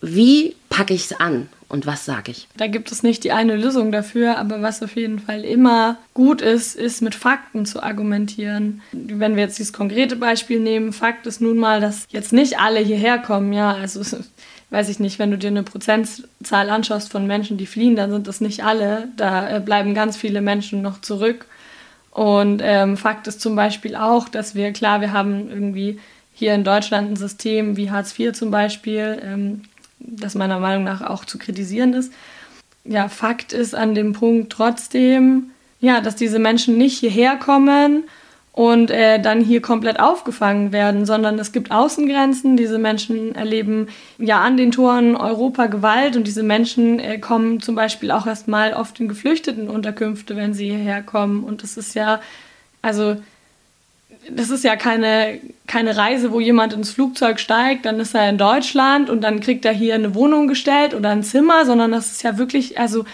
Wie 0.00 0.54
packe 0.68 0.94
ich 0.94 1.10
es 1.10 1.18
an 1.18 1.48
und 1.68 1.86
was 1.86 2.04
sage 2.04 2.30
ich? 2.30 2.46
Da 2.56 2.66
gibt 2.68 2.92
es 2.92 3.02
nicht 3.02 3.24
die 3.24 3.32
eine 3.32 3.56
Lösung 3.56 3.90
dafür, 3.90 4.38
aber 4.38 4.62
was 4.62 4.82
auf 4.82 4.94
jeden 4.94 5.18
Fall 5.18 5.44
immer 5.44 5.96
gut 6.14 6.40
ist, 6.40 6.76
ist 6.76 7.02
mit 7.02 7.14
Fakten 7.14 7.66
zu 7.66 7.82
argumentieren. 7.82 8.80
Wenn 8.92 9.34
wir 9.34 9.42
jetzt 9.42 9.58
dieses 9.58 9.72
konkrete 9.72 10.14
Beispiel 10.14 10.60
nehmen, 10.60 10.92
Fakt 10.92 11.26
ist 11.26 11.40
nun 11.40 11.58
mal, 11.58 11.80
dass 11.80 12.06
jetzt 12.10 12.32
nicht 12.32 12.60
alle 12.60 12.80
hierher 12.80 13.18
kommen, 13.18 13.52
ja, 13.52 13.72
also 13.72 14.02
weiß 14.70 14.88
ich 14.88 15.00
nicht, 15.00 15.18
wenn 15.18 15.30
du 15.30 15.38
dir 15.38 15.48
eine 15.48 15.62
Prozentzahl 15.62 16.70
anschaust 16.70 17.10
von 17.10 17.26
Menschen, 17.26 17.56
die 17.56 17.66
fliehen, 17.66 17.96
dann 17.96 18.10
sind 18.10 18.26
das 18.26 18.40
nicht 18.40 18.64
alle. 18.64 19.08
Da 19.16 19.56
äh, 19.56 19.60
bleiben 19.60 19.94
ganz 19.94 20.16
viele 20.16 20.40
Menschen 20.40 20.82
noch 20.82 21.00
zurück. 21.00 21.46
Und 22.10 22.60
ähm, 22.64 22.96
Fakt 22.96 23.26
ist 23.28 23.40
zum 23.40 23.56
Beispiel 23.56 23.94
auch, 23.94 24.28
dass 24.28 24.54
wir, 24.54 24.72
klar, 24.72 25.00
wir 25.00 25.12
haben 25.12 25.48
irgendwie 25.48 25.98
hier 26.34 26.54
in 26.54 26.64
Deutschland 26.64 27.10
ein 27.10 27.16
System 27.16 27.76
wie 27.76 27.90
Hartz 27.90 28.18
IV 28.18 28.32
zum 28.32 28.50
Beispiel, 28.50 29.20
ähm, 29.22 29.62
das 29.98 30.34
meiner 30.34 30.60
Meinung 30.60 30.84
nach 30.84 31.00
auch 31.00 31.24
zu 31.24 31.38
kritisieren 31.38 31.94
ist. 31.94 32.12
Ja, 32.84 33.08
Fakt 33.08 33.52
ist 33.52 33.74
an 33.74 33.94
dem 33.94 34.12
Punkt 34.12 34.52
trotzdem, 34.52 35.50
ja, 35.80 36.00
dass 36.00 36.16
diese 36.16 36.38
Menschen 36.38 36.76
nicht 36.76 36.98
hierher 36.98 37.36
kommen 37.36 38.04
und 38.58 38.90
äh, 38.90 39.20
dann 39.20 39.40
hier 39.40 39.62
komplett 39.62 40.00
aufgefangen 40.00 40.72
werden, 40.72 41.06
sondern 41.06 41.38
es 41.38 41.52
gibt 41.52 41.70
Außengrenzen. 41.70 42.56
Diese 42.56 42.76
Menschen 42.76 43.36
erleben 43.36 43.86
ja 44.18 44.40
an 44.40 44.56
den 44.56 44.72
Toren 44.72 45.14
Europa 45.14 45.66
Gewalt 45.66 46.16
und 46.16 46.26
diese 46.26 46.42
Menschen 46.42 46.98
äh, 46.98 47.18
kommen 47.18 47.60
zum 47.60 47.76
Beispiel 47.76 48.10
auch 48.10 48.26
erstmal 48.26 48.72
oft 48.74 48.98
in 48.98 49.06
Geflüchtetenunterkünfte, 49.06 50.34
wenn 50.34 50.54
sie 50.54 50.70
hierher 50.70 51.02
kommen. 51.02 51.44
Und 51.44 51.62
das 51.62 51.76
ist 51.76 51.94
ja, 51.94 52.20
also 52.82 53.18
das 54.28 54.50
ist 54.50 54.64
ja 54.64 54.74
keine, 54.74 55.38
keine 55.68 55.96
Reise, 55.96 56.32
wo 56.32 56.40
jemand 56.40 56.72
ins 56.72 56.90
Flugzeug 56.90 57.38
steigt, 57.38 57.86
dann 57.86 58.00
ist 58.00 58.16
er 58.16 58.28
in 58.28 58.38
Deutschland 58.38 59.08
und 59.08 59.20
dann 59.20 59.38
kriegt 59.38 59.64
er 59.66 59.72
hier 59.72 59.94
eine 59.94 60.16
Wohnung 60.16 60.48
gestellt 60.48 60.94
oder 60.94 61.10
ein 61.10 61.22
Zimmer, 61.22 61.64
sondern 61.64 61.92
das 61.92 62.10
ist 62.10 62.24
ja 62.24 62.38
wirklich, 62.38 62.76
also 62.76 63.04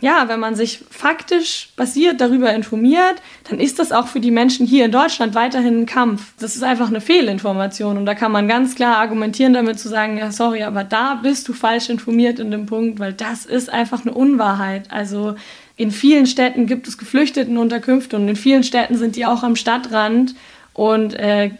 ja, 0.00 0.28
wenn 0.28 0.40
man 0.40 0.54
sich 0.54 0.82
faktisch 0.88 1.70
basiert 1.76 2.20
darüber 2.20 2.54
informiert, 2.54 3.16
dann 3.48 3.60
ist 3.60 3.78
das 3.78 3.92
auch 3.92 4.06
für 4.06 4.20
die 4.20 4.30
Menschen 4.30 4.66
hier 4.66 4.86
in 4.86 4.92
Deutschland 4.92 5.34
weiterhin 5.34 5.80
ein 5.80 5.86
Kampf. 5.86 6.32
Das 6.38 6.56
ist 6.56 6.62
einfach 6.62 6.88
eine 6.88 7.00
Fehlinformation 7.00 7.98
und 7.98 8.06
da 8.06 8.14
kann 8.14 8.32
man 8.32 8.48
ganz 8.48 8.74
klar 8.74 8.96
argumentieren 8.96 9.52
damit 9.52 9.78
zu 9.78 9.88
sagen, 9.88 10.16
ja, 10.16 10.32
sorry, 10.32 10.62
aber 10.62 10.84
da 10.84 11.16
bist 11.16 11.48
du 11.48 11.52
falsch 11.52 11.90
informiert 11.90 12.38
in 12.38 12.50
dem 12.50 12.66
Punkt, 12.66 12.98
weil 12.98 13.12
das 13.12 13.44
ist 13.44 13.68
einfach 13.68 14.02
eine 14.02 14.14
Unwahrheit. 14.14 14.90
Also 14.90 15.34
in 15.76 15.90
vielen 15.90 16.26
Städten 16.26 16.66
gibt 16.66 16.88
es 16.88 16.96
Geflüchtetenunterkünfte 16.96 18.16
und 18.16 18.28
in 18.28 18.36
vielen 18.36 18.64
Städten 18.64 18.96
sind 18.96 19.16
die 19.16 19.26
auch 19.26 19.42
am 19.42 19.56
Stadtrand 19.56 20.34
und 20.72 21.14
äh, 21.14 21.50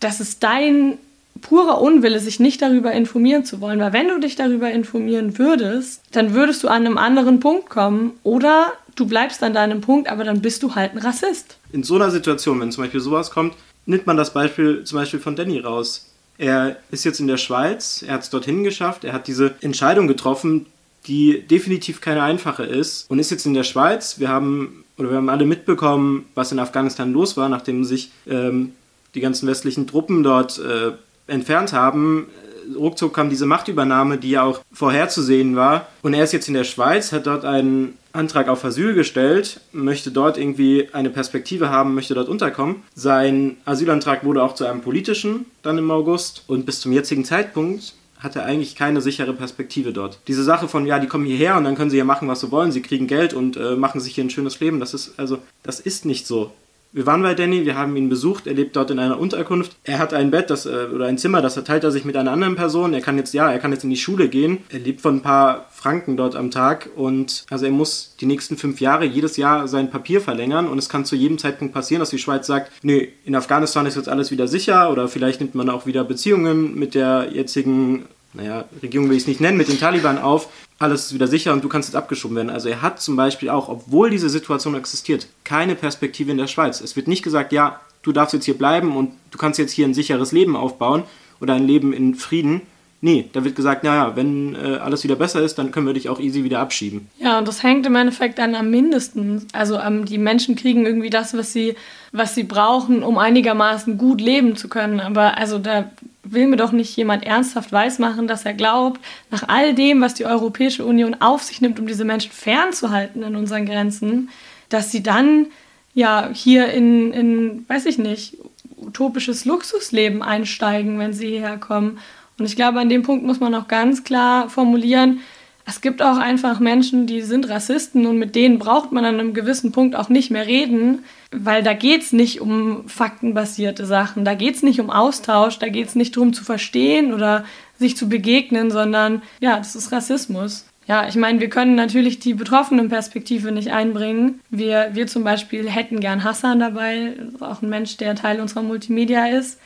das 0.00 0.20
ist 0.20 0.42
dein 0.42 0.98
purer 1.40 1.80
Unwille, 1.80 2.20
sich 2.20 2.40
nicht 2.40 2.62
darüber 2.62 2.92
informieren 2.92 3.44
zu 3.44 3.60
wollen. 3.60 3.80
Weil 3.80 3.92
wenn 3.92 4.08
du 4.08 4.18
dich 4.18 4.36
darüber 4.36 4.70
informieren 4.70 5.38
würdest, 5.38 6.02
dann 6.12 6.34
würdest 6.34 6.62
du 6.62 6.68
an 6.68 6.86
einem 6.86 6.98
anderen 6.98 7.40
Punkt 7.40 7.68
kommen 7.68 8.12
oder 8.22 8.72
du 8.94 9.06
bleibst 9.06 9.42
an 9.42 9.54
deinem 9.54 9.80
Punkt, 9.80 10.08
aber 10.08 10.24
dann 10.24 10.40
bist 10.40 10.62
du 10.62 10.74
halt 10.74 10.92
ein 10.92 10.98
Rassist. 10.98 11.58
In 11.72 11.82
so 11.82 11.96
einer 11.96 12.10
Situation, 12.10 12.60
wenn 12.60 12.72
zum 12.72 12.84
Beispiel 12.84 13.00
sowas 13.00 13.30
kommt, 13.30 13.54
nimmt 13.84 14.06
man 14.06 14.16
das 14.16 14.32
Beispiel 14.32 14.84
zum 14.84 14.98
Beispiel 14.98 15.20
von 15.20 15.36
Danny 15.36 15.60
raus. 15.60 16.10
Er 16.38 16.76
ist 16.90 17.04
jetzt 17.04 17.20
in 17.20 17.28
der 17.28 17.36
Schweiz, 17.36 18.04
er 18.06 18.14
hat 18.14 18.22
es 18.22 18.30
dorthin 18.30 18.64
geschafft, 18.64 19.04
er 19.04 19.12
hat 19.12 19.26
diese 19.26 19.54
Entscheidung 19.60 20.06
getroffen, 20.06 20.66
die 21.06 21.42
definitiv 21.42 22.00
keine 22.00 22.22
einfache 22.22 22.64
ist 22.64 23.08
und 23.08 23.18
ist 23.18 23.30
jetzt 23.30 23.46
in 23.46 23.54
der 23.54 23.62
Schweiz. 23.62 24.18
Wir 24.18 24.28
haben 24.28 24.84
oder 24.98 25.10
wir 25.10 25.16
haben 25.16 25.28
alle 25.28 25.46
mitbekommen, 25.46 26.26
was 26.34 26.52
in 26.52 26.58
Afghanistan 26.58 27.12
los 27.12 27.36
war, 27.36 27.48
nachdem 27.48 27.84
sich 27.84 28.10
ähm, 28.26 28.72
die 29.14 29.20
ganzen 29.20 29.46
westlichen 29.46 29.86
Truppen 29.86 30.22
dort 30.22 30.58
äh, 30.58 30.92
entfernt 31.26 31.72
haben, 31.72 32.26
ruckzuck 32.74 33.14
kam 33.14 33.30
diese 33.30 33.46
Machtübernahme, 33.46 34.18
die 34.18 34.30
ja 34.30 34.42
auch 34.42 34.60
vorherzusehen 34.72 35.56
war. 35.56 35.88
Und 36.02 36.14
er 36.14 36.24
ist 36.24 36.32
jetzt 36.32 36.48
in 36.48 36.54
der 36.54 36.64
Schweiz, 36.64 37.12
hat 37.12 37.26
dort 37.26 37.44
einen 37.44 37.96
Antrag 38.12 38.48
auf 38.48 38.64
Asyl 38.64 38.94
gestellt, 38.94 39.60
möchte 39.72 40.10
dort 40.10 40.38
irgendwie 40.38 40.88
eine 40.92 41.10
Perspektive 41.10 41.68
haben, 41.68 41.94
möchte 41.94 42.14
dort 42.14 42.28
unterkommen. 42.28 42.82
Sein 42.94 43.56
Asylantrag 43.64 44.24
wurde 44.24 44.42
auch 44.42 44.54
zu 44.54 44.64
einem 44.64 44.80
politischen 44.80 45.46
dann 45.62 45.78
im 45.78 45.90
August 45.90 46.44
und 46.46 46.66
bis 46.66 46.80
zum 46.80 46.92
jetzigen 46.92 47.24
Zeitpunkt 47.24 47.94
hat 48.18 48.34
er 48.34 48.46
eigentlich 48.46 48.74
keine 48.74 49.02
sichere 49.02 49.34
Perspektive 49.34 49.92
dort. 49.92 50.18
Diese 50.26 50.42
Sache 50.42 50.68
von, 50.68 50.86
ja, 50.86 50.98
die 50.98 51.06
kommen 51.06 51.26
hierher 51.26 51.56
und 51.58 51.64
dann 51.64 51.74
können 51.74 51.90
sie 51.90 51.98
ja 51.98 52.04
machen, 52.04 52.28
was 52.28 52.40
sie 52.40 52.50
wollen, 52.50 52.72
sie 52.72 52.80
kriegen 52.80 53.06
Geld 53.06 53.34
und 53.34 53.58
äh, 53.58 53.76
machen 53.76 54.00
sich 54.00 54.14
hier 54.14 54.24
ein 54.24 54.30
schönes 54.30 54.58
Leben, 54.58 54.80
das 54.80 54.94
ist, 54.94 55.18
also, 55.18 55.38
das 55.62 55.80
ist 55.80 56.06
nicht 56.06 56.26
so. 56.26 56.52
Wir 56.96 57.04
waren 57.04 57.20
bei 57.20 57.34
Danny, 57.34 57.66
wir 57.66 57.76
haben 57.76 57.94
ihn 57.94 58.08
besucht, 58.08 58.46
er 58.46 58.54
lebt 58.54 58.74
dort 58.74 58.90
in 58.90 58.98
einer 58.98 59.20
Unterkunft. 59.20 59.76
Er 59.84 59.98
hat 59.98 60.14
ein 60.14 60.30
Bett 60.30 60.48
das, 60.48 60.64
äh, 60.64 60.86
oder 60.94 61.04
ein 61.04 61.18
Zimmer, 61.18 61.42
das 61.42 61.62
teilt 61.62 61.84
er 61.84 61.90
sich 61.90 62.06
mit 62.06 62.16
einer 62.16 62.32
anderen 62.32 62.56
Person. 62.56 62.94
Er 62.94 63.02
kann 63.02 63.18
jetzt, 63.18 63.34
ja, 63.34 63.52
er 63.52 63.58
kann 63.58 63.70
jetzt 63.70 63.84
in 63.84 63.90
die 63.90 63.98
Schule 63.98 64.30
gehen. 64.30 64.60
Er 64.70 64.78
lebt 64.78 65.02
von 65.02 65.16
ein 65.16 65.20
paar 65.20 65.66
Franken 65.70 66.16
dort 66.16 66.36
am 66.36 66.50
Tag 66.50 66.88
und 66.96 67.44
also 67.50 67.66
er 67.66 67.70
muss 67.70 68.16
die 68.18 68.24
nächsten 68.24 68.56
fünf 68.56 68.80
Jahre 68.80 69.04
jedes 69.04 69.36
Jahr 69.36 69.68
sein 69.68 69.90
Papier 69.90 70.22
verlängern 70.22 70.68
und 70.68 70.78
es 70.78 70.88
kann 70.88 71.04
zu 71.04 71.16
jedem 71.16 71.36
Zeitpunkt 71.36 71.74
passieren, 71.74 72.00
dass 72.00 72.08
die 72.08 72.18
Schweiz 72.18 72.46
sagt, 72.46 72.72
nee, 72.82 73.10
in 73.26 73.34
Afghanistan 73.34 73.84
ist 73.84 73.96
jetzt 73.96 74.08
alles 74.08 74.30
wieder 74.30 74.48
sicher 74.48 74.90
oder 74.90 75.06
vielleicht 75.06 75.42
nimmt 75.42 75.54
man 75.54 75.68
auch 75.68 75.84
wieder 75.84 76.02
Beziehungen 76.02 76.78
mit 76.78 76.94
der 76.94 77.28
jetzigen 77.30 78.06
naja, 78.36 78.64
Regierung 78.82 79.08
will 79.08 79.16
ich 79.16 79.22
es 79.22 79.28
nicht 79.28 79.40
nennen, 79.40 79.56
mit 79.56 79.68
den 79.68 79.80
Taliban 79.80 80.18
auf, 80.18 80.48
alles 80.78 81.06
ist 81.06 81.14
wieder 81.14 81.26
sicher 81.26 81.52
und 81.52 81.64
du 81.64 81.68
kannst 81.68 81.88
jetzt 81.88 81.96
abgeschoben 81.96 82.36
werden. 82.36 82.50
Also 82.50 82.68
er 82.68 82.82
hat 82.82 83.00
zum 83.00 83.16
Beispiel 83.16 83.48
auch, 83.48 83.68
obwohl 83.68 84.10
diese 84.10 84.28
Situation 84.28 84.74
existiert, 84.74 85.26
keine 85.44 85.74
Perspektive 85.74 86.30
in 86.30 86.38
der 86.38 86.46
Schweiz. 86.46 86.80
Es 86.80 86.96
wird 86.96 87.08
nicht 87.08 87.22
gesagt, 87.22 87.52
ja, 87.52 87.80
du 88.02 88.12
darfst 88.12 88.34
jetzt 88.34 88.44
hier 88.44 88.58
bleiben 88.58 88.96
und 88.96 89.12
du 89.30 89.38
kannst 89.38 89.58
jetzt 89.58 89.72
hier 89.72 89.86
ein 89.86 89.94
sicheres 89.94 90.32
Leben 90.32 90.54
aufbauen 90.54 91.04
oder 91.40 91.54
ein 91.54 91.66
Leben 91.66 91.92
in 91.92 92.14
Frieden. 92.14 92.62
Nee, 93.02 93.28
da 93.32 93.44
wird 93.44 93.56
gesagt, 93.56 93.84
naja, 93.84 94.16
wenn 94.16 94.54
äh, 94.54 94.78
alles 94.78 95.04
wieder 95.04 95.16
besser 95.16 95.42
ist, 95.42 95.58
dann 95.58 95.70
können 95.70 95.86
wir 95.86 95.92
dich 95.92 96.08
auch 96.08 96.18
easy 96.18 96.44
wieder 96.44 96.60
abschieben. 96.60 97.08
Ja, 97.18 97.38
und 97.38 97.46
das 97.46 97.62
hängt 97.62 97.86
im 97.86 97.94
Endeffekt 97.94 98.38
dann 98.38 98.54
am 98.54 98.70
mindesten. 98.70 99.46
Also 99.52 99.78
ähm, 99.78 100.06
die 100.06 100.18
Menschen 100.18 100.56
kriegen 100.56 100.86
irgendwie 100.86 101.10
das, 101.10 101.36
was 101.36 101.52
sie, 101.52 101.74
was 102.12 102.34
sie 102.34 102.42
brauchen, 102.42 103.02
um 103.02 103.18
einigermaßen 103.18 103.98
gut 103.98 104.20
leben 104.20 104.56
zu 104.56 104.68
können. 104.68 105.00
Aber 105.00 105.36
also 105.36 105.58
da 105.58 105.90
will 106.32 106.46
mir 106.46 106.56
doch 106.56 106.72
nicht 106.72 106.96
jemand 106.96 107.24
ernsthaft 107.24 107.72
weismachen, 107.72 108.26
dass 108.26 108.44
er 108.44 108.54
glaubt, 108.54 109.00
nach 109.30 109.48
all 109.48 109.74
dem, 109.74 110.00
was 110.00 110.14
die 110.14 110.26
Europäische 110.26 110.84
Union 110.84 111.16
auf 111.20 111.42
sich 111.42 111.60
nimmt, 111.60 111.78
um 111.78 111.86
diese 111.86 112.04
Menschen 112.04 112.32
fernzuhalten 112.32 113.22
in 113.22 113.36
unseren 113.36 113.66
Grenzen, 113.66 114.30
dass 114.68 114.90
sie 114.92 115.02
dann 115.02 115.46
ja 115.94 116.28
hier 116.32 116.72
in, 116.72 117.12
in 117.12 117.64
weiß 117.68 117.86
ich 117.86 117.98
nicht, 117.98 118.36
utopisches 118.76 119.44
Luxusleben 119.44 120.22
einsteigen, 120.22 120.98
wenn 120.98 121.12
sie 121.12 121.28
hierher 121.28 121.58
kommen. 121.58 121.98
Und 122.38 122.44
ich 122.44 122.56
glaube, 122.56 122.80
an 122.80 122.88
dem 122.88 123.02
Punkt 123.02 123.24
muss 123.24 123.40
man 123.40 123.54
auch 123.54 123.68
ganz 123.68 124.04
klar 124.04 124.50
formulieren, 124.50 125.20
es 125.68 125.80
gibt 125.80 126.00
auch 126.00 126.16
einfach 126.16 126.60
Menschen, 126.60 127.08
die 127.08 127.22
sind 127.22 127.48
Rassisten 127.48 128.06
und 128.06 128.18
mit 128.18 128.36
denen 128.36 128.60
braucht 128.60 128.92
man 128.92 129.04
an 129.04 129.18
einem 129.18 129.34
gewissen 129.34 129.72
Punkt 129.72 129.96
auch 129.96 130.08
nicht 130.08 130.30
mehr 130.30 130.46
reden, 130.46 131.04
weil 131.38 131.62
da 131.62 131.74
geht 131.74 132.02
es 132.02 132.12
nicht 132.12 132.40
um 132.40 132.88
faktenbasierte 132.88 133.86
Sachen, 133.86 134.24
da 134.24 134.34
geht 134.34 134.56
es 134.56 134.62
nicht 134.62 134.80
um 134.80 134.90
Austausch, 134.90 135.58
da 135.58 135.68
geht 135.68 135.88
es 135.88 135.94
nicht 135.94 136.16
darum 136.16 136.32
zu 136.32 136.44
verstehen 136.44 137.12
oder 137.12 137.44
sich 137.78 137.96
zu 137.96 138.08
begegnen, 138.08 138.70
sondern 138.70 139.22
ja, 139.40 139.56
das 139.58 139.76
ist 139.76 139.92
Rassismus. 139.92 140.66
Ja, 140.88 141.08
ich 141.08 141.16
meine, 141.16 141.40
wir 141.40 141.50
können 141.50 141.74
natürlich 141.74 142.20
die 142.20 142.34
betroffenen 142.34 142.88
Perspektive 142.88 143.50
nicht 143.50 143.72
einbringen. 143.72 144.40
Wir, 144.50 144.90
wir 144.92 145.08
zum 145.08 145.24
Beispiel 145.24 145.68
hätten 145.68 145.98
gern 146.00 146.22
Hassan 146.22 146.60
dabei, 146.60 147.14
auch 147.40 147.60
ein 147.60 147.68
Mensch, 147.68 147.96
der 147.96 148.14
Teil 148.14 148.40
unserer 148.40 148.62
Multimedia 148.62 149.26
ist 149.26 149.58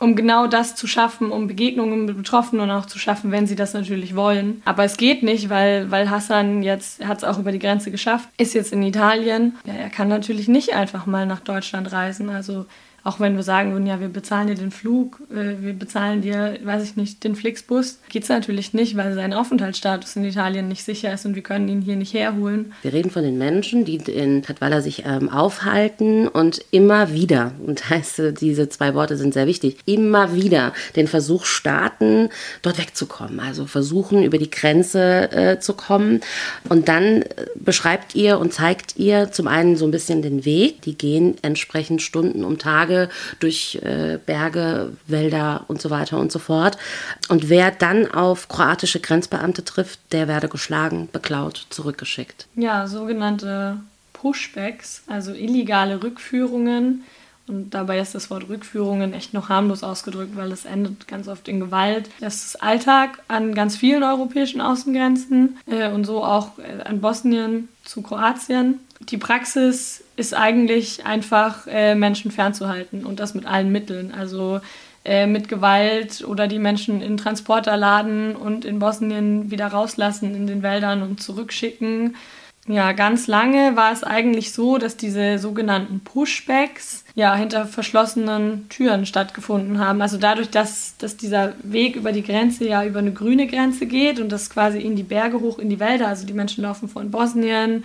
um 0.00 0.16
genau 0.16 0.46
das 0.46 0.74
zu 0.74 0.86
schaffen, 0.86 1.30
um 1.30 1.46
Begegnungen 1.46 2.06
mit 2.06 2.16
Betroffenen 2.16 2.70
auch 2.70 2.86
zu 2.86 2.98
schaffen, 2.98 3.30
wenn 3.30 3.46
sie 3.46 3.54
das 3.54 3.74
natürlich 3.74 4.16
wollen. 4.16 4.62
Aber 4.64 4.82
es 4.82 4.96
geht 4.96 5.22
nicht, 5.22 5.50
weil, 5.50 5.90
weil 5.90 6.10
Hassan 6.10 6.62
jetzt, 6.62 7.06
hat 7.06 7.18
es 7.18 7.24
auch 7.24 7.38
über 7.38 7.52
die 7.52 7.58
Grenze 7.58 7.90
geschafft, 7.90 8.28
ist 8.38 8.54
jetzt 8.54 8.72
in 8.72 8.82
Italien. 8.82 9.56
Ja, 9.64 9.74
er 9.74 9.90
kann 9.90 10.08
natürlich 10.08 10.48
nicht 10.48 10.74
einfach 10.74 11.04
mal 11.04 11.26
nach 11.26 11.40
Deutschland 11.40 11.92
reisen. 11.92 12.30
Also 12.30 12.64
auch 13.04 13.20
wenn 13.20 13.36
wir 13.36 13.42
sagen 13.42 13.72
würden, 13.72 13.86
ja, 13.86 14.00
wir 14.00 14.08
bezahlen 14.08 14.48
dir 14.48 14.54
den 14.54 14.70
Flug, 14.70 15.20
äh, 15.30 15.62
wir 15.62 15.72
bezahlen 15.72 16.22
dir, 16.22 16.58
weiß 16.62 16.84
ich 16.84 16.96
nicht, 16.96 17.24
den 17.24 17.34
Flixbus, 17.34 17.98
geht 18.08 18.24
es 18.24 18.28
natürlich 18.28 18.74
nicht, 18.74 18.96
weil 18.96 19.14
sein 19.14 19.32
Aufenthaltsstatus 19.32 20.16
in 20.16 20.24
Italien 20.24 20.68
nicht 20.68 20.84
sicher 20.84 21.12
ist 21.12 21.24
und 21.26 21.34
wir 21.34 21.42
können 21.42 21.68
ihn 21.68 21.80
hier 21.80 21.96
nicht 21.96 22.14
herholen. 22.14 22.72
Wir 22.82 22.92
reden 22.92 23.10
von 23.10 23.22
den 23.22 23.38
Menschen, 23.38 23.84
die 23.84 23.96
in 23.96 24.42
Tatwala 24.42 24.80
sich 24.80 25.04
ähm, 25.06 25.28
aufhalten 25.28 26.28
und 26.28 26.60
immer 26.70 27.12
wieder, 27.12 27.52
und 27.66 27.88
heißt, 27.90 28.40
diese 28.40 28.68
zwei 28.68 28.94
Worte 28.94 29.16
sind 29.16 29.34
sehr 29.34 29.46
wichtig, 29.46 29.78
immer 29.86 30.34
wieder 30.34 30.72
den 30.96 31.06
Versuch 31.06 31.44
starten, 31.44 32.28
dort 32.62 32.78
wegzukommen. 32.78 33.40
Also 33.40 33.66
versuchen, 33.66 34.22
über 34.22 34.38
die 34.38 34.50
Grenze 34.50 35.30
äh, 35.32 35.58
zu 35.58 35.74
kommen. 35.74 36.20
Und 36.68 36.88
dann 36.88 37.22
äh, 37.22 37.26
beschreibt 37.54 38.14
ihr 38.14 38.38
und 38.38 38.52
zeigt 38.52 38.96
ihr 38.96 39.32
zum 39.32 39.46
einen 39.46 39.76
so 39.76 39.84
ein 39.86 39.90
bisschen 39.90 40.22
den 40.22 40.44
Weg. 40.44 40.82
Die 40.82 40.96
gehen 40.96 41.36
entsprechend 41.42 42.02
Stunden 42.02 42.44
um 42.44 42.58
Tage 42.58 42.89
Tage 42.90 43.08
durch 43.38 43.78
äh, 43.82 44.18
Berge, 44.24 44.92
Wälder 45.06 45.64
und 45.68 45.80
so 45.80 45.90
weiter 45.90 46.18
und 46.18 46.32
so 46.32 46.38
fort. 46.38 46.76
Und 47.28 47.48
wer 47.48 47.70
dann 47.70 48.10
auf 48.10 48.48
kroatische 48.48 49.00
Grenzbeamte 49.00 49.64
trifft, 49.64 50.00
der 50.12 50.28
werde 50.28 50.48
geschlagen, 50.48 51.08
beklaut, 51.12 51.66
zurückgeschickt. 51.70 52.46
Ja, 52.56 52.86
sogenannte 52.86 53.78
Pushbacks, 54.12 55.02
also 55.06 55.32
illegale 55.32 56.02
Rückführungen. 56.02 57.04
Und 57.46 57.70
dabei 57.70 57.98
ist 57.98 58.14
das 58.14 58.30
Wort 58.30 58.48
Rückführungen 58.48 59.12
echt 59.12 59.34
noch 59.34 59.48
harmlos 59.48 59.82
ausgedrückt, 59.82 60.36
weil 60.36 60.52
es 60.52 60.64
endet 60.64 61.08
ganz 61.08 61.26
oft 61.26 61.48
in 61.48 61.58
Gewalt. 61.58 62.08
Das 62.20 62.44
ist 62.44 62.62
Alltag 62.62 63.22
an 63.26 63.54
ganz 63.54 63.76
vielen 63.76 64.04
europäischen 64.04 64.60
Außengrenzen 64.60 65.58
äh, 65.66 65.90
und 65.90 66.04
so 66.04 66.22
auch 66.22 66.58
äh, 66.58 66.82
an 66.82 67.00
Bosnien 67.00 67.68
zu 67.84 68.02
Kroatien. 68.02 68.78
Die 69.00 69.18
Praxis 69.18 70.04
ist 70.16 70.34
eigentlich 70.34 71.06
einfach, 71.06 71.66
äh, 71.66 71.94
Menschen 71.94 72.30
fernzuhalten 72.30 73.04
und 73.04 73.18
das 73.18 73.34
mit 73.34 73.46
allen 73.46 73.72
Mitteln. 73.72 74.12
Also 74.12 74.60
äh, 75.02 75.26
mit 75.26 75.48
Gewalt 75.48 76.22
oder 76.26 76.46
die 76.46 76.58
Menschen 76.58 77.00
in 77.00 77.16
Transporter 77.16 77.76
laden 77.78 78.36
und 78.36 78.66
in 78.66 78.78
Bosnien 78.78 79.50
wieder 79.50 79.68
rauslassen 79.68 80.34
in 80.34 80.46
den 80.46 80.62
Wäldern 80.62 81.02
und 81.02 81.22
zurückschicken. 81.22 82.16
Ja, 82.66 82.92
ganz 82.92 83.26
lange 83.26 83.74
war 83.76 83.92
es 83.92 84.04
eigentlich 84.04 84.52
so, 84.52 84.76
dass 84.76 84.98
diese 84.98 85.38
sogenannten 85.38 86.00
Pushbacks 86.00 87.04
ja 87.14 87.34
hinter 87.34 87.64
verschlossenen 87.64 88.68
Türen 88.68 89.06
stattgefunden 89.06 89.78
haben. 89.78 90.02
Also 90.02 90.18
dadurch, 90.18 90.50
dass, 90.50 90.94
dass 90.98 91.16
dieser 91.16 91.54
Weg 91.62 91.96
über 91.96 92.12
die 92.12 92.22
Grenze 92.22 92.68
ja 92.68 92.84
über 92.84 92.98
eine 92.98 93.12
grüne 93.12 93.46
Grenze 93.46 93.86
geht 93.86 94.20
und 94.20 94.30
das 94.30 94.50
quasi 94.50 94.78
in 94.80 94.96
die 94.96 95.02
Berge 95.02 95.40
hoch 95.40 95.58
in 95.58 95.70
die 95.70 95.80
Wälder. 95.80 96.08
Also 96.08 96.26
die 96.26 96.34
Menschen 96.34 96.62
laufen 96.62 96.90
von 96.90 97.10
Bosnien 97.10 97.84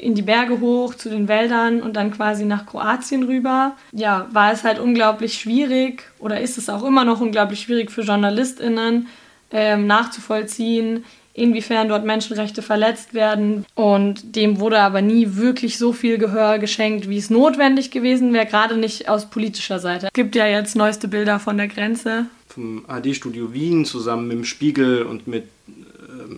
in 0.00 0.14
die 0.14 0.22
Berge 0.22 0.60
hoch 0.60 0.94
zu 0.94 1.08
den 1.08 1.28
Wäldern 1.28 1.82
und 1.82 1.94
dann 1.96 2.10
quasi 2.10 2.44
nach 2.44 2.66
Kroatien 2.66 3.24
rüber. 3.24 3.76
Ja, 3.92 4.26
war 4.32 4.52
es 4.52 4.64
halt 4.64 4.78
unglaublich 4.78 5.34
schwierig 5.34 6.04
oder 6.18 6.40
ist 6.40 6.58
es 6.58 6.68
auch 6.68 6.84
immer 6.84 7.04
noch 7.04 7.20
unglaublich 7.20 7.60
schwierig 7.60 7.90
für 7.90 8.02
JournalistInnen 8.02 9.08
ähm, 9.52 9.86
nachzuvollziehen, 9.86 11.04
inwiefern 11.34 11.88
dort 11.88 12.04
Menschenrechte 12.04 12.62
verletzt 12.62 13.14
werden. 13.14 13.64
Und 13.74 14.36
dem 14.36 14.60
wurde 14.60 14.80
aber 14.80 15.02
nie 15.02 15.36
wirklich 15.36 15.78
so 15.78 15.92
viel 15.92 16.18
Gehör 16.18 16.58
geschenkt, 16.58 17.08
wie 17.08 17.18
es 17.18 17.30
notwendig 17.30 17.90
gewesen 17.90 18.32
wäre, 18.32 18.46
gerade 18.46 18.76
nicht 18.76 19.08
aus 19.08 19.30
politischer 19.30 19.78
Seite. 19.78 20.06
Es 20.06 20.12
gibt 20.12 20.34
ja 20.34 20.46
jetzt 20.46 20.76
neueste 20.76 21.08
Bilder 21.08 21.38
von 21.38 21.56
der 21.56 21.68
Grenze. 21.68 22.26
Vom 22.48 22.84
AD-Studio 22.86 23.54
Wien 23.54 23.84
zusammen 23.84 24.28
mit 24.28 24.36
dem 24.38 24.44
Spiegel 24.44 25.04
und 25.04 25.26
mit 25.26 25.44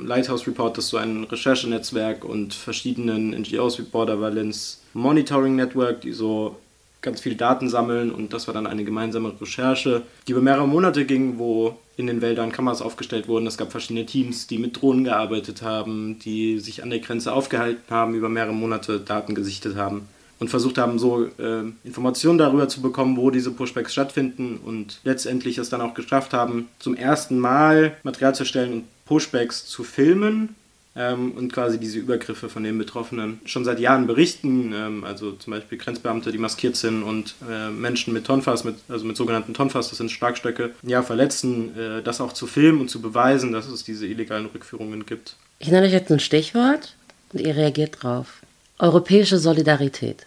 Lighthouse 0.05 0.47
Report, 0.47 0.77
das 0.77 0.87
ist 0.87 0.91
so 0.91 0.97
ein 0.97 1.25
Recherchenetzwerk 1.25 2.25
und 2.25 2.55
verschiedenen 2.55 3.31
NGOs 3.31 3.79
wie 3.79 3.83
Border 3.83 4.21
Violence 4.21 4.81
Monitoring 4.93 5.57
Network, 5.57 6.01
die 6.01 6.13
so 6.13 6.57
ganz 7.03 7.21
viele 7.21 7.37
Daten 7.37 7.69
sammeln 7.69 8.11
und 8.11 8.33
das 8.33 8.47
war 8.47 8.55
dann 8.55 8.67
eine 8.67 8.85
gemeinsame 8.85 9.33
Recherche, 9.41 10.03
die 10.27 10.33
über 10.33 10.41
mehrere 10.41 10.67
Monate 10.67 11.05
ging, 11.05 11.39
wo 11.39 11.77
in 11.97 12.07
den 12.07 12.23
Wäldern 12.23 12.51
Kameras 12.51 12.83
aufgestellt 12.83 13.29
wurden. 13.29 13.47
Es 13.47 13.59
gab 13.59 13.71
verschiedene 13.71 14.07
Teams, 14.07 14.47
die 14.47 14.59
mit 14.59 14.81
Drohnen 14.81 15.05
gearbeitet 15.05 15.63
haben, 15.63 16.19
die 16.19 16.59
sich 16.59 16.83
an 16.83 16.91
der 16.91 17.01
Grenze 17.01 17.33
aufgehalten 17.33 17.83
haben, 17.91 18.15
über 18.15 18.29
mehrere 18.29 18.55
Monate 18.55 19.01
Daten 19.01 19.35
gesichtet 19.35 19.77
haben 19.77 20.09
und 20.45 20.51
versucht 20.51 20.77
haben, 20.77 20.99
so 20.99 21.25
äh, 21.25 21.63
Informationen 21.85 22.37
darüber 22.37 22.69
zu 22.69 22.83
bekommen, 22.83 23.17
wo 23.17 23.31
diese 23.31 23.51
Pushbacks 23.51 23.93
stattfinden 23.93 24.61
und 24.63 25.01
letztendlich 25.03 25.57
es 25.57 25.71
dann 25.71 25.81
auch 25.81 25.95
geschafft 25.95 26.35
haben, 26.35 26.69
zum 26.79 26.95
ersten 26.95 27.39
Mal 27.39 27.97
Material 28.03 28.35
zu 28.35 28.43
erstellen 28.43 28.73
und 28.75 28.85
Pushbacks 29.07 29.65
zu 29.65 29.85
filmen 29.85 30.55
ähm, 30.97 31.33
und 31.33 31.51
quasi 31.51 31.79
diese 31.79 31.99
Übergriffe 31.99 32.51
von 32.51 32.63
den 32.63 32.77
Betroffenen 32.77 33.41
schon 33.47 33.65
seit 33.65 33.81
Jahren 33.81 34.07
berichten. 34.07 34.75
Ähm, 34.75 35.05
also 35.05 35.33
zum 35.33 35.53
Beispiel 35.53 35.79
Grenzbeamte, 35.79 36.31
die 36.31 36.37
maskiert 36.37 36.77
sind 36.77 37.05
und 37.05 37.37
äh, 37.51 37.71
Menschen 37.71 38.13
mit 38.13 38.27
Tonfass, 38.27 38.65
mit, 38.65 38.77
also 38.91 39.07
mit 39.07 39.17
sogenannten 39.17 39.55
Tonfass, 39.55 39.89
das 39.89 39.97
sind 39.97 40.11
Schlagstöcke, 40.11 40.73
ja, 40.83 41.03
verletzen, 41.03 41.75
äh, 41.79 42.03
das 42.03 42.21
auch 42.21 42.35
zu 42.35 42.47
filmen 42.47 42.83
und 42.83 42.91
zu 42.91 43.01
beweisen, 43.01 43.51
dass 43.53 43.67
es 43.67 43.83
diese 43.83 44.07
illegalen 44.07 44.45
Rückführungen 44.45 45.07
gibt. 45.07 45.37
Ich 45.59 45.69
nenne 45.69 45.87
euch 45.87 45.93
jetzt 45.93 46.13
ein 46.13 46.21
Stichwort 46.21 46.97
und 47.33 47.41
ihr 47.41 47.57
reagiert 47.57 48.03
drauf. 48.03 48.43
Europäische 48.79 49.39
Solidarität. 49.39 50.27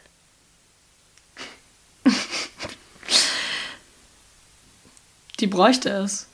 Die 5.39 5.47
bräuchte 5.47 5.89
es. 5.89 6.27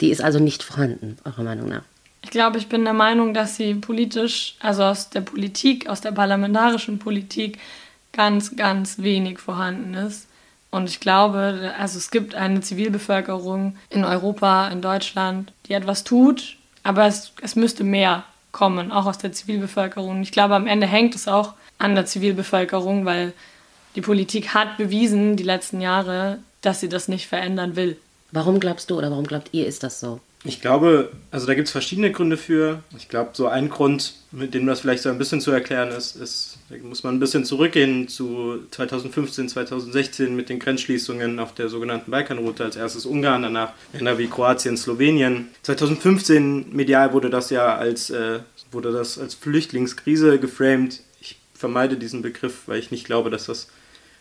Die 0.00 0.10
ist 0.10 0.22
also 0.22 0.38
nicht 0.38 0.62
vorhanden, 0.62 1.18
eurer 1.24 1.42
Meinung 1.42 1.68
nach. 1.68 1.82
Ich 2.22 2.30
glaube, 2.30 2.58
ich 2.58 2.68
bin 2.68 2.84
der 2.84 2.92
Meinung, 2.92 3.34
dass 3.34 3.56
sie 3.56 3.74
politisch, 3.74 4.56
also 4.60 4.84
aus 4.84 5.10
der 5.10 5.22
Politik, 5.22 5.88
aus 5.88 6.00
der 6.00 6.12
parlamentarischen 6.12 6.98
Politik, 6.98 7.58
ganz, 8.12 8.56
ganz 8.56 8.98
wenig 8.98 9.38
vorhanden 9.38 9.94
ist. 9.94 10.26
Und 10.70 10.88
ich 10.88 11.00
glaube, 11.00 11.72
also 11.78 11.98
es 11.98 12.10
gibt 12.10 12.34
eine 12.34 12.60
Zivilbevölkerung 12.60 13.76
in 13.88 14.04
Europa, 14.04 14.68
in 14.68 14.82
Deutschland, 14.82 15.52
die 15.66 15.72
etwas 15.72 16.04
tut, 16.04 16.56
aber 16.82 17.06
es, 17.06 17.32
es 17.42 17.56
müsste 17.56 17.82
mehr 17.82 18.24
kommen, 18.52 18.92
auch 18.92 19.06
aus 19.06 19.18
der 19.18 19.32
Zivilbevölkerung. 19.32 20.22
Ich 20.22 20.32
glaube, 20.32 20.54
am 20.54 20.66
Ende 20.66 20.86
hängt 20.86 21.14
es 21.14 21.26
auch 21.26 21.54
an 21.78 21.94
der 21.94 22.06
Zivilbevölkerung, 22.06 23.04
weil 23.04 23.32
die 23.96 24.00
Politik 24.00 24.54
hat 24.54 24.76
bewiesen, 24.76 25.36
die 25.36 25.42
letzten 25.42 25.80
Jahre, 25.80 26.38
dass 26.60 26.80
sie 26.80 26.88
das 26.88 27.08
nicht 27.08 27.26
verändern 27.26 27.74
will. 27.74 27.96
Warum 28.32 28.60
glaubst 28.60 28.90
du 28.90 28.98
oder 28.98 29.10
warum 29.10 29.26
glaubt 29.26 29.48
ihr, 29.52 29.66
ist 29.66 29.82
das 29.82 30.00
so? 30.00 30.20
Ich 30.42 30.62
glaube, 30.62 31.10
also 31.30 31.46
da 31.46 31.52
gibt 31.52 31.68
es 31.68 31.72
verschiedene 31.72 32.12
Gründe 32.12 32.38
für. 32.38 32.82
Ich 32.96 33.10
glaube, 33.10 33.30
so 33.34 33.46
ein 33.46 33.68
Grund, 33.68 34.14
mit 34.30 34.54
dem 34.54 34.66
das 34.66 34.80
vielleicht 34.80 35.02
so 35.02 35.10
ein 35.10 35.18
bisschen 35.18 35.42
zu 35.42 35.50
erklären 35.50 35.90
ist, 35.90 36.16
ist, 36.16 36.56
da 36.70 36.76
muss 36.78 37.02
man 37.02 37.14
ein 37.14 37.20
bisschen 37.20 37.44
zurückgehen 37.44 38.08
zu 38.08 38.60
2015, 38.70 39.50
2016 39.50 40.34
mit 40.34 40.48
den 40.48 40.58
Grenzschließungen 40.58 41.38
auf 41.40 41.54
der 41.54 41.68
sogenannten 41.68 42.10
Balkanroute. 42.10 42.64
Als 42.64 42.76
erstes 42.76 43.04
Ungarn, 43.04 43.42
danach 43.42 43.72
Länder 43.92 44.16
wie 44.16 44.28
Kroatien, 44.28 44.78
Slowenien. 44.78 45.48
2015 45.62 46.74
medial 46.74 47.12
wurde 47.12 47.28
das 47.28 47.50
ja 47.50 47.76
als, 47.76 48.08
äh, 48.08 48.38
wurde 48.72 48.92
das 48.92 49.18
als 49.18 49.34
Flüchtlingskrise 49.34 50.38
geframed. 50.38 51.00
Ich 51.20 51.38
vermeide 51.52 51.98
diesen 51.98 52.22
Begriff, 52.22 52.62
weil 52.64 52.78
ich 52.78 52.90
nicht 52.90 53.04
glaube, 53.04 53.28
dass 53.28 53.44
das 53.44 53.68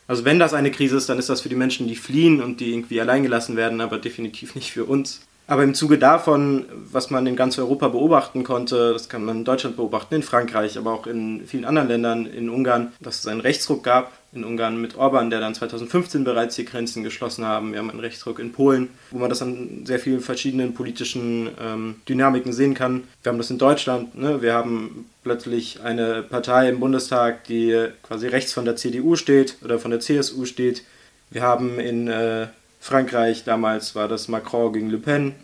also 0.09 0.25
wenn 0.25 0.39
das 0.39 0.55
eine 0.55 0.71
Krise 0.71 0.97
ist, 0.97 1.07
dann 1.07 1.19
ist 1.19 1.29
das 1.29 1.41
für 1.41 1.49
die 1.49 1.55
Menschen, 1.55 1.87
die 1.87 1.95
fliehen 1.95 2.41
und 2.41 2.59
die 2.61 2.73
irgendwie 2.73 2.99
alleingelassen 2.99 3.55
werden, 3.55 3.79
aber 3.79 3.99
definitiv 3.99 4.55
nicht 4.55 4.71
für 4.71 4.85
uns. 4.85 5.21
Aber 5.45 5.63
im 5.63 5.75
Zuge 5.75 5.99
davon, 5.99 6.65
was 6.91 7.11
man 7.11 7.27
in 7.27 7.35
ganz 7.35 7.59
Europa 7.59 7.89
beobachten 7.89 8.43
konnte, 8.43 8.91
das 8.93 9.07
kann 9.07 9.23
man 9.23 9.37
in 9.37 9.45
Deutschland 9.45 9.75
beobachten, 9.75 10.15
in 10.15 10.23
Frankreich, 10.23 10.79
aber 10.79 10.93
auch 10.93 11.05
in 11.05 11.45
vielen 11.45 11.63
anderen 11.63 11.89
Ländern, 11.89 12.25
in 12.25 12.49
Ungarn, 12.49 12.91
dass 12.99 13.19
es 13.19 13.27
einen 13.27 13.41
Rechtsruck 13.41 13.83
gab. 13.83 14.11
In 14.31 14.43
Ungarn 14.43 14.79
mit 14.79 14.95
Orban, 14.95 15.31
der 15.31 15.39
dann 15.39 15.55
2015 15.55 16.23
bereits 16.23 16.55
die 16.55 16.65
Grenzen 16.65 17.03
geschlossen 17.03 17.45
haben. 17.45 17.71
Wir 17.71 17.79
haben 17.79 17.89
einen 17.89 17.99
Rechtsruck 17.99 18.37
in 18.37 18.51
Polen, 18.51 18.89
wo 19.09 19.17
man 19.17 19.29
das 19.29 19.41
an 19.41 19.85
sehr 19.85 19.99
vielen 19.99 20.21
verschiedenen 20.21 20.75
politischen 20.75 21.49
ähm, 21.59 21.95
Dynamiken 22.07 22.53
sehen 22.53 22.75
kann. 22.75 23.05
Wir 23.23 23.31
haben 23.31 23.39
das 23.39 23.49
in 23.49 23.57
Deutschland. 23.57 24.15
Ne? 24.15 24.41
Wir 24.41 24.53
haben 24.53 25.05
plötzlich 25.23 25.81
eine 25.81 26.21
Partei 26.21 26.69
im 26.69 26.79
Bundestag, 26.79 27.45
die 27.45 27.87
quasi 28.03 28.27
rechts 28.27 28.53
von 28.53 28.65
der 28.65 28.75
CDU 28.75 29.15
steht 29.15 29.57
oder 29.63 29.79
von 29.79 29.89
der 29.89 29.99
CSU 29.99 30.45
steht. 30.45 30.83
Wir 31.31 31.41
haben 31.41 31.79
in 31.79 32.07
äh, 32.07 32.47
Frankreich, 32.79 33.43
damals 33.43 33.95
war 33.95 34.07
das 34.07 34.27
Macron 34.27 34.73
gegen 34.73 34.89
Le 34.89 34.97
Pen. 34.97 35.35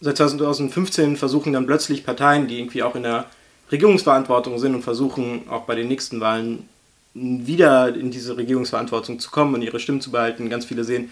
Seit 0.00 0.18
2015 0.18 1.16
versuchen 1.16 1.52
dann 1.52 1.66
plötzlich 1.66 2.04
Parteien, 2.04 2.46
die 2.46 2.58
irgendwie 2.58 2.82
auch 2.82 2.94
in 2.94 3.04
der 3.04 3.26
Regierungsverantwortung 3.72 4.58
sind 4.58 4.74
und 4.74 4.82
versuchen 4.82 5.48
auch 5.48 5.62
bei 5.62 5.74
den 5.74 5.88
nächsten 5.88 6.20
Wahlen 6.20 6.68
wieder 7.14 7.94
in 7.94 8.10
diese 8.10 8.36
Regierungsverantwortung 8.36 9.18
zu 9.20 9.30
kommen 9.30 9.54
und 9.54 9.62
ihre 9.62 9.78
Stimmen 9.78 10.00
zu 10.00 10.10
behalten. 10.10 10.50
Ganz 10.50 10.64
viele 10.64 10.84
sehen, 10.84 11.10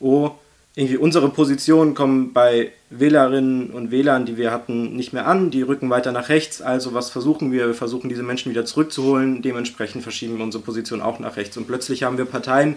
oh, 0.00 0.32
irgendwie 0.74 0.98
unsere 0.98 1.30
Positionen 1.30 1.94
kommen 1.94 2.34
bei 2.34 2.72
Wählerinnen 2.90 3.70
und 3.70 3.90
Wählern, 3.90 4.26
die 4.26 4.36
wir 4.36 4.50
hatten, 4.50 4.94
nicht 4.94 5.14
mehr 5.14 5.26
an. 5.26 5.50
Die 5.50 5.62
rücken 5.62 5.88
weiter 5.88 6.12
nach 6.12 6.28
rechts. 6.28 6.60
Also 6.60 6.92
was 6.92 7.08
versuchen 7.08 7.50
wir? 7.50 7.68
Wir 7.68 7.74
versuchen 7.74 8.10
diese 8.10 8.22
Menschen 8.22 8.50
wieder 8.50 8.66
zurückzuholen. 8.66 9.40
Dementsprechend 9.40 10.02
verschieben 10.02 10.36
wir 10.36 10.44
unsere 10.44 10.62
Position 10.62 11.00
auch 11.00 11.18
nach 11.18 11.36
rechts. 11.36 11.56
Und 11.56 11.66
plötzlich 11.66 12.02
haben 12.02 12.18
wir 12.18 12.26
Parteien, 12.26 12.76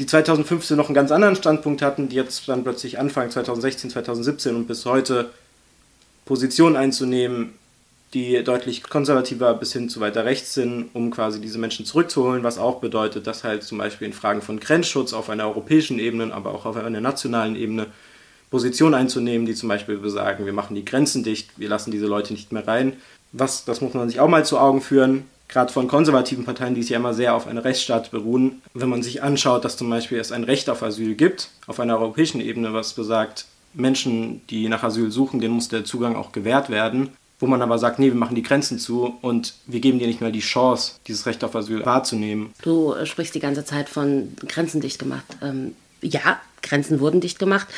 die 0.00 0.06
2015 0.06 0.76
noch 0.76 0.86
einen 0.86 0.94
ganz 0.94 1.12
anderen 1.12 1.36
Standpunkt 1.36 1.82
hatten, 1.82 2.08
die 2.08 2.16
jetzt 2.16 2.48
dann 2.48 2.64
plötzlich 2.64 2.98
anfangen 2.98 3.30
2016, 3.30 3.90
2017 3.90 4.56
und 4.56 4.66
bis 4.66 4.84
heute 4.84 5.30
Position 6.24 6.74
einzunehmen, 6.74 7.52
die 8.14 8.42
deutlich 8.44 8.82
konservativer 8.82 9.54
bis 9.54 9.72
hin 9.72 9.88
zu 9.88 10.00
weiter 10.00 10.24
rechts 10.24 10.54
sind, 10.54 10.90
um 10.94 11.10
quasi 11.10 11.40
diese 11.40 11.58
Menschen 11.58 11.84
zurückzuholen, 11.84 12.44
was 12.44 12.58
auch 12.58 12.80
bedeutet, 12.80 13.26
dass 13.26 13.44
halt 13.44 13.62
zum 13.62 13.78
Beispiel 13.78 14.06
in 14.06 14.12
Fragen 14.12 14.42
von 14.42 14.60
Grenzschutz 14.60 15.12
auf 15.12 15.28
einer 15.28 15.44
europäischen 15.44 15.98
Ebene, 15.98 16.32
aber 16.32 16.54
auch 16.54 16.66
auf 16.66 16.76
einer 16.76 17.00
nationalen 17.00 17.56
Ebene 17.56 17.86
Position 18.50 18.94
einzunehmen, 18.94 19.46
die 19.46 19.54
zum 19.54 19.68
Beispiel 19.68 19.98
besagen, 19.98 20.46
wir 20.46 20.52
machen 20.52 20.76
die 20.76 20.84
Grenzen 20.84 21.24
dicht, 21.24 21.50
wir 21.56 21.68
lassen 21.68 21.90
diese 21.90 22.06
Leute 22.06 22.32
nicht 22.32 22.52
mehr 22.52 22.66
rein. 22.66 22.94
Was, 23.32 23.64
das 23.64 23.80
muss 23.80 23.94
man 23.94 24.08
sich 24.08 24.20
auch 24.20 24.28
mal 24.28 24.44
zu 24.44 24.58
Augen 24.58 24.80
führen, 24.80 25.24
gerade 25.48 25.72
von 25.72 25.88
konservativen 25.88 26.44
Parteien, 26.44 26.74
die 26.74 26.82
sich 26.82 26.90
ja 26.90 26.98
immer 26.98 27.12
sehr 27.12 27.34
auf 27.34 27.46
einen 27.46 27.58
Rechtsstaat 27.58 28.12
beruhen. 28.12 28.62
Wenn 28.72 28.88
man 28.88 29.02
sich 29.02 29.22
anschaut, 29.22 29.64
dass 29.64 29.76
zum 29.76 29.90
Beispiel 29.90 30.18
es 30.18 30.32
ein 30.32 30.44
Recht 30.44 30.70
auf 30.70 30.82
Asyl 30.82 31.16
gibt, 31.16 31.50
auf 31.66 31.80
einer 31.80 31.98
europäischen 31.98 32.40
Ebene, 32.40 32.72
was 32.72 32.94
besagt, 32.94 33.46
Menschen, 33.74 34.46
die 34.48 34.68
nach 34.68 34.84
Asyl 34.84 35.10
suchen, 35.10 35.40
denen 35.40 35.54
muss 35.54 35.68
der 35.68 35.84
Zugang 35.84 36.16
auch 36.16 36.32
gewährt 36.32 36.70
werden, 36.70 37.10
wo 37.38 37.46
man 37.46 37.62
aber 37.62 37.78
sagt, 37.78 37.98
nee, 37.98 38.06
wir 38.06 38.14
machen 38.14 38.34
die 38.34 38.42
Grenzen 38.42 38.78
zu 38.78 39.14
und 39.20 39.54
wir 39.66 39.80
geben 39.80 39.98
dir 39.98 40.06
nicht 40.06 40.20
mehr 40.20 40.30
die 40.30 40.40
Chance, 40.40 40.92
dieses 41.06 41.26
Recht 41.26 41.44
auf 41.44 41.54
Asyl 41.54 41.84
wahrzunehmen. 41.84 42.52
Du 42.62 42.94
sprichst 43.04 43.34
die 43.34 43.40
ganze 43.40 43.64
Zeit 43.64 43.88
von 43.88 44.34
Grenzen 44.48 44.80
dicht 44.80 44.98
gemacht. 44.98 45.24
Ähm, 45.42 45.74
ja, 46.00 46.40
Grenzen 46.62 47.00
wurden 47.00 47.20
dicht 47.20 47.38
gemacht 47.38 47.68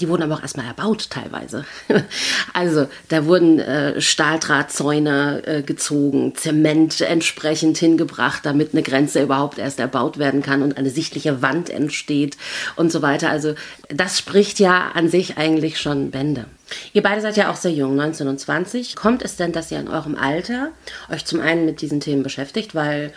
die 0.00 0.08
wurden 0.08 0.22
aber 0.22 0.34
auch 0.34 0.42
erstmal 0.42 0.66
erbaut 0.66 1.10
teilweise. 1.10 1.64
Also 2.52 2.86
da 3.08 3.26
wurden 3.26 3.58
äh, 3.58 4.00
Stahldrahtzäune 4.00 5.42
äh, 5.46 5.62
gezogen, 5.62 6.34
Zement 6.36 7.00
entsprechend 7.00 7.78
hingebracht, 7.78 8.46
damit 8.46 8.72
eine 8.72 8.82
Grenze 8.82 9.22
überhaupt 9.22 9.58
erst 9.58 9.80
erbaut 9.80 10.18
werden 10.18 10.42
kann 10.42 10.62
und 10.62 10.76
eine 10.76 10.90
sichtliche 10.90 11.42
Wand 11.42 11.70
entsteht 11.70 12.36
und 12.76 12.92
so 12.92 13.02
weiter. 13.02 13.30
Also 13.30 13.54
das 13.88 14.18
spricht 14.18 14.60
ja 14.60 14.92
an 14.94 15.08
sich 15.08 15.36
eigentlich 15.36 15.80
schon 15.80 16.10
Bände. 16.10 16.46
Ihr 16.92 17.02
beide 17.02 17.20
seid 17.20 17.36
ja 17.36 17.50
auch 17.50 17.56
sehr 17.56 17.72
jung, 17.72 17.96
19 17.96 18.28
und 18.28 18.38
20. 18.38 18.96
Kommt 18.96 19.22
es 19.22 19.36
denn, 19.36 19.52
dass 19.52 19.70
ihr 19.70 19.80
in 19.80 19.88
eurem 19.88 20.16
Alter 20.16 20.70
euch 21.10 21.24
zum 21.24 21.40
einen 21.40 21.66
mit 21.66 21.80
diesen 21.80 22.00
Themen 22.00 22.22
beschäftigt, 22.22 22.74
weil 22.74 23.12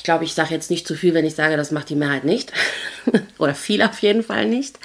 ich 0.00 0.04
glaube, 0.04 0.24
ich 0.24 0.32
sage 0.32 0.54
jetzt 0.54 0.70
nicht 0.70 0.88
zu 0.88 0.94
viel, 0.94 1.12
wenn 1.12 1.26
ich 1.26 1.34
sage, 1.34 1.58
das 1.58 1.72
macht 1.72 1.90
die 1.90 1.94
Mehrheit 1.94 2.24
nicht. 2.24 2.54
Oder 3.38 3.54
viel 3.54 3.82
auf 3.82 3.98
jeden 3.98 4.22
Fall 4.22 4.46
nicht. 4.46 4.78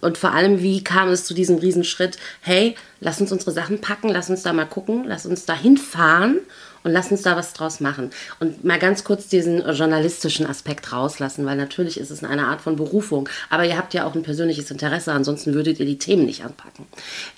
Und 0.00 0.16
vor 0.16 0.32
allem, 0.32 0.62
wie 0.62 0.82
kam 0.82 1.10
es 1.10 1.26
zu 1.26 1.34
diesem 1.34 1.58
Riesenschritt? 1.58 2.16
Hey, 2.40 2.74
lass 2.98 3.20
uns 3.20 3.32
unsere 3.32 3.52
Sachen 3.52 3.82
packen, 3.82 4.08
lass 4.08 4.30
uns 4.30 4.42
da 4.42 4.54
mal 4.54 4.64
gucken, 4.64 5.04
lass 5.06 5.26
uns 5.26 5.44
da 5.44 5.54
hinfahren 5.54 6.38
und 6.84 6.90
lass 6.90 7.10
uns 7.10 7.20
da 7.20 7.36
was 7.36 7.52
draus 7.52 7.80
machen. 7.80 8.12
Und 8.40 8.64
mal 8.64 8.78
ganz 8.78 9.04
kurz 9.04 9.28
diesen 9.28 9.60
journalistischen 9.74 10.46
Aspekt 10.46 10.90
rauslassen, 10.90 11.44
weil 11.44 11.58
natürlich 11.58 12.00
ist 12.00 12.10
es 12.10 12.24
eine 12.24 12.46
Art 12.46 12.62
von 12.62 12.76
Berufung. 12.76 13.28
Aber 13.50 13.66
ihr 13.66 13.76
habt 13.76 13.92
ja 13.92 14.06
auch 14.06 14.14
ein 14.14 14.22
persönliches 14.22 14.70
Interesse, 14.70 15.12
ansonsten 15.12 15.52
würdet 15.52 15.80
ihr 15.80 15.86
die 15.86 15.98
Themen 15.98 16.24
nicht 16.24 16.46
anpacken. 16.46 16.86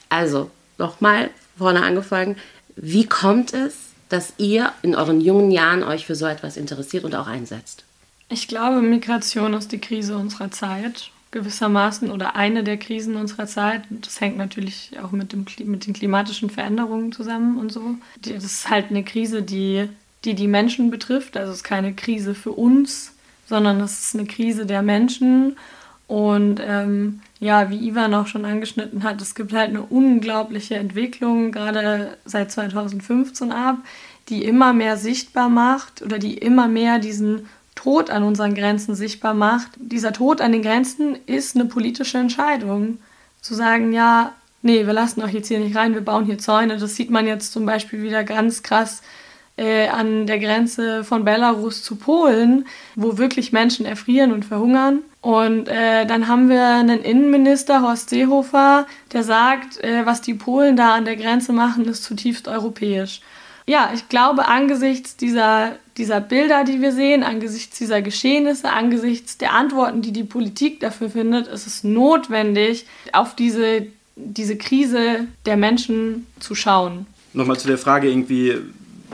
Also, 0.09 0.53
nochmal 0.79 1.31
vorne 1.59 1.83
angefangen. 1.83 2.37
Wie 2.77 3.07
kommt 3.07 3.53
es, 3.55 3.75
dass 4.09 4.35
ihr 4.39 4.73
in 4.83 4.95
euren 4.95 5.21
jungen 5.21 5.51
Jahren 5.51 5.83
euch 5.83 6.07
für 6.07 6.15
so 6.15 6.27
etwas 6.27 6.57
interessiert 6.57 7.05
und 7.05 7.15
auch 7.15 7.27
einsetzt? 7.27 7.85
Ich 8.29 8.49
glaube, 8.49 8.81
Migration 8.83 9.55
ist 9.55 9.73
die 9.73 9.81
Krise 9.81 10.17
unserer 10.17 10.51
Zeit 10.51 11.11
gewissermaßen 11.35 12.11
oder 12.11 12.37
eine 12.37 12.63
der 12.63 12.79
Krisen 12.79 13.17
unserer 13.17 13.47
Zeit. 13.47 13.83
Das 13.91 14.21
hängt 14.21 14.39
natürlich 14.39 14.93
auch 15.03 15.11
mit, 15.11 15.33
dem, 15.33 15.45
mit 15.65 15.87
den 15.87 15.93
klimatischen 15.93 16.49
Veränderungen 16.49 17.13
zusammen 17.13 17.59
und 17.59 17.73
so. 17.73 17.97
Das 18.23 18.45
ist 18.45 18.71
halt 18.71 18.91
eine 18.91 19.03
Krise, 19.03 19.43
die, 19.43 19.89
die 20.25 20.35
die 20.35 20.47
Menschen 20.47 20.91
betrifft. 20.91 21.37
Also 21.37 21.51
es 21.51 21.59
ist 21.59 21.65
keine 21.65 21.93
Krise 21.93 22.35
für 22.35 22.53
uns, 22.53 23.13
sondern 23.47 23.81
es 23.81 24.07
ist 24.07 24.15
eine 24.15 24.27
Krise 24.27 24.65
der 24.65 24.83
Menschen. 24.83 25.57
Und 26.07 26.61
ähm, 26.63 27.21
ja, 27.41 27.71
wie 27.71 27.89
Ivan 27.89 28.15
auch 28.15 28.27
schon 28.27 28.45
angeschnitten 28.45 29.03
hat, 29.05 29.23
es 29.23 29.35
gibt 29.35 29.53
halt 29.53 29.71
eine 29.71 29.83
unglaubliche 29.83 30.77
Entwicklung, 30.77 31.51
gerade 31.51 32.19
seit 32.25 32.53
2015 32.53 33.53
ab, 33.53 33.79
die 34.29 34.45
immer 34.45 34.73
mehr 34.73 34.97
sichtbar 34.97 35.49
macht 35.49 36.03
oder 36.03 36.19
die 36.19 36.37
immer 36.37 36.69
mehr 36.69 36.99
diesen 36.99 37.49
Tod 37.75 38.11
an 38.11 38.23
unseren 38.23 38.55
Grenzen 38.55 38.95
sichtbar 38.95 39.35
macht. 39.35 39.69
Dieser 39.77 40.13
Tod 40.13 40.41
an 40.41 40.53
den 40.53 40.63
Grenzen 40.63 41.17
ist 41.27 41.57
eine 41.57 41.65
politische 41.65 42.19
Entscheidung. 42.19 42.99
Zu 43.41 43.55
sagen, 43.55 43.93
ja, 43.93 44.33
nee, 44.63 44.87
wir 44.87 44.93
lassen 44.93 45.23
euch 45.23 45.33
jetzt 45.33 45.49
hier 45.49 45.59
nicht 45.59 45.77
rein, 45.77 45.95
wir 45.95 46.01
bauen 46.05 46.25
hier 46.25 46.39
Zäune. 46.39 46.79
Das 46.79 46.97
sieht 46.97 47.11
man 47.11 47.27
jetzt 47.27 47.53
zum 47.53 47.67
Beispiel 47.67 48.03
wieder 48.03 48.25
ganz 48.25 48.63
krass 48.63 49.03
äh, 49.57 49.89
an 49.89 50.27
der 50.27 50.39
Grenze 50.39 51.05
von 51.05 51.25
Belarus 51.25 51.83
zu 51.83 51.97
Polen, 51.97 52.67
wo 52.95 53.19
wirklich 53.19 53.53
Menschen 53.53 53.87
erfrieren 53.87 54.33
und 54.33 54.45
verhungern. 54.45 55.01
Und 55.25 55.69
äh, 55.69 56.05
dann 56.05 56.29
haben 56.29 56.51
wir 56.51 56.63
einen 56.63 57.03
Innenminister, 57.03 57.81
Horst 57.81 58.11
Seehofer, 58.11 58.87
der 59.15 59.25
sagt, 59.25 59.83
äh, 59.83 60.05
was 60.05 60.21
die 60.21 60.35
Polen 60.35 60.77
da 60.77 60.95
an 60.95 61.07
der 61.07 61.17
Grenze 61.17 61.55
machen, 61.55 61.87
ist 61.87 62.05
zutiefst 62.05 62.47
europäisch. 62.47 63.23
Ja, 63.67 63.91
ich 63.95 64.11
glaube, 64.11 64.49
angesichts 64.49 65.17
dieser, 65.17 65.77
dieser 65.97 66.21
Bilder, 66.21 66.65
die 66.65 66.83
wir 66.83 66.93
sehen, 66.93 67.23
angesichts 67.23 67.79
dieser 67.79 68.03
Geschehnisse, 68.03 68.69
angesichts 68.69 69.39
der 69.39 69.55
Antworten, 69.55 70.03
die 70.03 70.13
die 70.13 70.25
Politik 70.25 70.81
dafür 70.81 71.09
findet, 71.09 71.47
ist 71.47 71.67
es 71.67 71.85
notwendig, 71.85 72.85
auf 73.15 73.35
diese, 73.35 73.87
diese 74.17 74.59
Krise 74.59 75.27
der 75.47 75.57
Menschen 75.57 76.27
zu 76.39 76.55
schauen. 76.55 77.07
Nochmal 77.33 77.59
zu 77.59 77.67
der 77.67 77.79
Frage 77.79 78.11
irgendwie, 78.11 78.59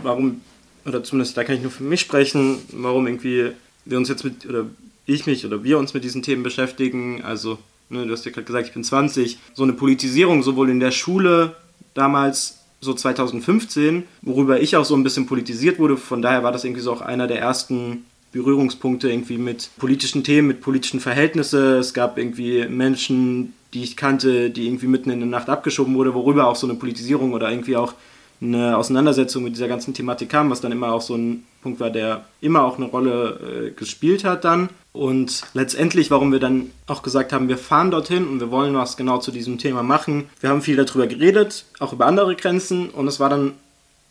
warum, 0.02 0.40
oder 0.84 1.04
zumindest 1.04 1.36
da 1.36 1.44
kann 1.44 1.54
ich 1.54 1.62
nur 1.62 1.70
für 1.70 1.84
mich 1.84 2.00
sprechen, 2.00 2.58
warum 2.72 3.06
irgendwie 3.06 3.52
wir 3.84 3.96
uns 3.96 4.08
jetzt 4.08 4.24
mit, 4.24 4.44
oder 4.44 4.66
ich 5.14 5.26
mich 5.26 5.44
oder 5.46 5.64
wir 5.64 5.78
uns 5.78 5.94
mit 5.94 6.04
diesen 6.04 6.22
Themen 6.22 6.42
beschäftigen. 6.42 7.22
Also, 7.22 7.58
ne, 7.88 8.06
du 8.06 8.12
hast 8.12 8.24
ja 8.24 8.30
gerade 8.30 8.44
gesagt, 8.44 8.68
ich 8.68 8.74
bin 8.74 8.84
20. 8.84 9.38
So 9.54 9.62
eine 9.62 9.72
Politisierung 9.72 10.42
sowohl 10.42 10.70
in 10.70 10.80
der 10.80 10.90
Schule 10.90 11.56
damals, 11.94 12.58
so 12.80 12.94
2015, 12.94 14.04
worüber 14.22 14.60
ich 14.60 14.76
auch 14.76 14.86
so 14.86 14.94
ein 14.94 15.02
bisschen 15.02 15.26
politisiert 15.26 15.78
wurde. 15.78 15.96
Von 15.96 16.22
daher 16.22 16.42
war 16.42 16.52
das 16.52 16.64
irgendwie 16.64 16.80
so 16.80 16.92
auch 16.92 17.02
einer 17.02 17.26
der 17.26 17.38
ersten 17.38 18.06
Berührungspunkte 18.32 19.10
irgendwie 19.10 19.38
mit 19.38 19.70
politischen 19.76 20.24
Themen, 20.24 20.48
mit 20.48 20.60
politischen 20.60 21.00
Verhältnissen. 21.00 21.78
Es 21.78 21.92
gab 21.92 22.16
irgendwie 22.16 22.66
Menschen, 22.68 23.52
die 23.74 23.82
ich 23.82 23.96
kannte, 23.96 24.50
die 24.50 24.66
irgendwie 24.66 24.86
mitten 24.86 25.10
in 25.10 25.20
der 25.20 25.28
Nacht 25.28 25.48
abgeschoben 25.48 25.94
wurde, 25.94 26.14
worüber 26.14 26.46
auch 26.46 26.56
so 26.56 26.66
eine 26.66 26.76
Politisierung 26.76 27.32
oder 27.32 27.50
irgendwie 27.50 27.76
auch 27.76 27.94
eine 28.40 28.76
Auseinandersetzung 28.76 29.44
mit 29.44 29.54
dieser 29.54 29.68
ganzen 29.68 29.92
Thematik 29.92 30.30
kam, 30.30 30.50
was 30.50 30.60
dann 30.60 30.72
immer 30.72 30.92
auch 30.92 31.02
so 31.02 31.16
ein 31.16 31.44
Punkt 31.62 31.80
war, 31.80 31.90
der 31.90 32.24
immer 32.40 32.64
auch 32.64 32.76
eine 32.76 32.86
Rolle 32.86 33.68
äh, 33.68 33.70
gespielt 33.70 34.24
hat 34.24 34.44
dann. 34.44 34.70
Und 34.92 35.42
letztendlich, 35.54 36.10
warum 36.10 36.32
wir 36.32 36.40
dann 36.40 36.70
auch 36.86 37.02
gesagt 37.02 37.32
haben, 37.32 37.48
wir 37.48 37.58
fahren 37.58 37.90
dorthin 37.90 38.26
und 38.26 38.40
wir 38.40 38.50
wollen 38.50 38.74
was 38.74 38.96
genau 38.96 39.18
zu 39.18 39.30
diesem 39.30 39.58
Thema 39.58 39.82
machen. 39.82 40.28
Wir 40.40 40.50
haben 40.50 40.62
viel 40.62 40.76
darüber 40.76 41.06
geredet, 41.06 41.64
auch 41.78 41.92
über 41.92 42.06
andere 42.06 42.34
Grenzen. 42.34 42.90
Und 42.90 43.06
es 43.06 43.20
war 43.20 43.28
dann, 43.28 43.52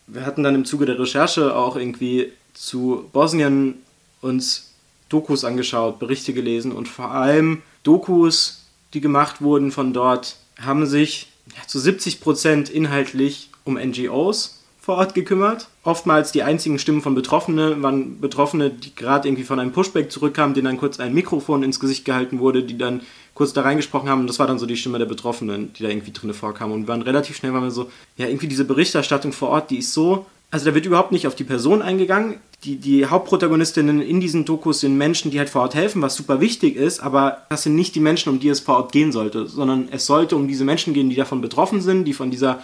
wir 0.07 0.25
hatten 0.25 0.43
dann 0.43 0.55
im 0.55 0.65
Zuge 0.65 0.85
der 0.85 0.99
Recherche 0.99 1.55
auch 1.55 1.75
irgendwie 1.75 2.31
zu 2.53 3.09
Bosnien 3.11 3.75
uns 4.21 4.73
Dokus 5.09 5.43
angeschaut, 5.43 5.99
Berichte 5.99 6.33
gelesen 6.33 6.71
und 6.71 6.87
vor 6.87 7.11
allem 7.11 7.63
Dokus, 7.83 8.65
die 8.93 9.01
gemacht 9.01 9.41
wurden 9.41 9.71
von 9.71 9.91
dort, 9.91 10.37
haben 10.61 10.85
sich 10.85 11.27
ja, 11.55 11.67
zu 11.67 11.79
70 11.79 12.21
Prozent 12.21 12.69
inhaltlich 12.69 13.49
um 13.63 13.75
NGOs 13.75 14.58
vor 14.89 14.97
Ort 14.97 15.13
gekümmert. 15.13 15.67
Oftmals 15.83 16.31
die 16.31 16.41
einzigen 16.41 16.79
Stimmen 16.79 17.03
von 17.03 17.13
Betroffenen 17.13 17.83
waren 17.83 18.19
Betroffene, 18.19 18.71
die 18.71 18.95
gerade 18.95 19.27
irgendwie 19.27 19.43
von 19.43 19.59
einem 19.59 19.71
Pushback 19.71 20.11
zurückkamen, 20.11 20.55
denen 20.55 20.65
dann 20.65 20.77
kurz 20.77 20.99
ein 20.99 21.13
Mikrofon 21.13 21.61
ins 21.61 21.79
Gesicht 21.79 22.05
gehalten 22.05 22.39
wurde, 22.39 22.63
die 22.63 22.75
dann 22.75 23.01
kurz 23.35 23.53
da 23.53 23.61
reingesprochen 23.61 24.09
haben 24.09 24.21
und 24.21 24.27
das 24.27 24.39
war 24.39 24.47
dann 24.47 24.57
so 24.57 24.65
die 24.65 24.77
Stimme 24.77 24.97
der 24.97 25.05
Betroffenen, 25.05 25.73
die 25.73 25.83
da 25.83 25.89
irgendwie 25.89 26.11
drin 26.11 26.33
vorkam 26.33 26.71
und 26.71 26.85
wir 26.85 26.87
waren 26.87 27.03
relativ 27.03 27.35
schnell, 27.35 27.53
waren 27.53 27.65
wir 27.65 27.69
so, 27.69 27.91
ja 28.17 28.25
irgendwie 28.25 28.47
diese 28.47 28.65
Berichterstattung 28.65 29.31
vor 29.31 29.49
Ort, 29.49 29.69
die 29.69 29.77
ist 29.77 29.93
so, 29.93 30.25
also 30.49 30.65
da 30.65 30.73
wird 30.73 30.87
überhaupt 30.87 31.11
nicht 31.11 31.27
auf 31.27 31.35
die 31.35 31.43
Person 31.43 31.83
eingegangen. 31.83 32.37
Die, 32.63 32.77
die 32.77 33.05
Hauptprotagonistinnen 33.05 34.01
in 34.01 34.19
diesen 34.19 34.45
Dokus 34.45 34.79
sind 34.79 34.97
Menschen, 34.97 35.29
die 35.29 35.37
halt 35.37 35.49
vor 35.49 35.61
Ort 35.61 35.75
helfen, 35.75 36.01
was 36.01 36.15
super 36.15 36.41
wichtig 36.41 36.77
ist, 36.77 36.99
aber 36.99 37.43
das 37.51 37.61
sind 37.61 37.75
nicht 37.75 37.93
die 37.93 37.99
Menschen, 37.99 38.29
um 38.29 38.39
die 38.39 38.49
es 38.49 38.59
vor 38.59 38.77
Ort 38.77 38.91
gehen 38.91 39.11
sollte, 39.11 39.45
sondern 39.45 39.87
es 39.91 40.07
sollte 40.07 40.35
um 40.35 40.47
diese 40.47 40.65
Menschen 40.65 40.95
gehen, 40.95 41.11
die 41.11 41.15
davon 41.15 41.41
betroffen 41.41 41.79
sind, 41.79 42.05
die 42.05 42.13
von 42.13 42.31
dieser 42.31 42.63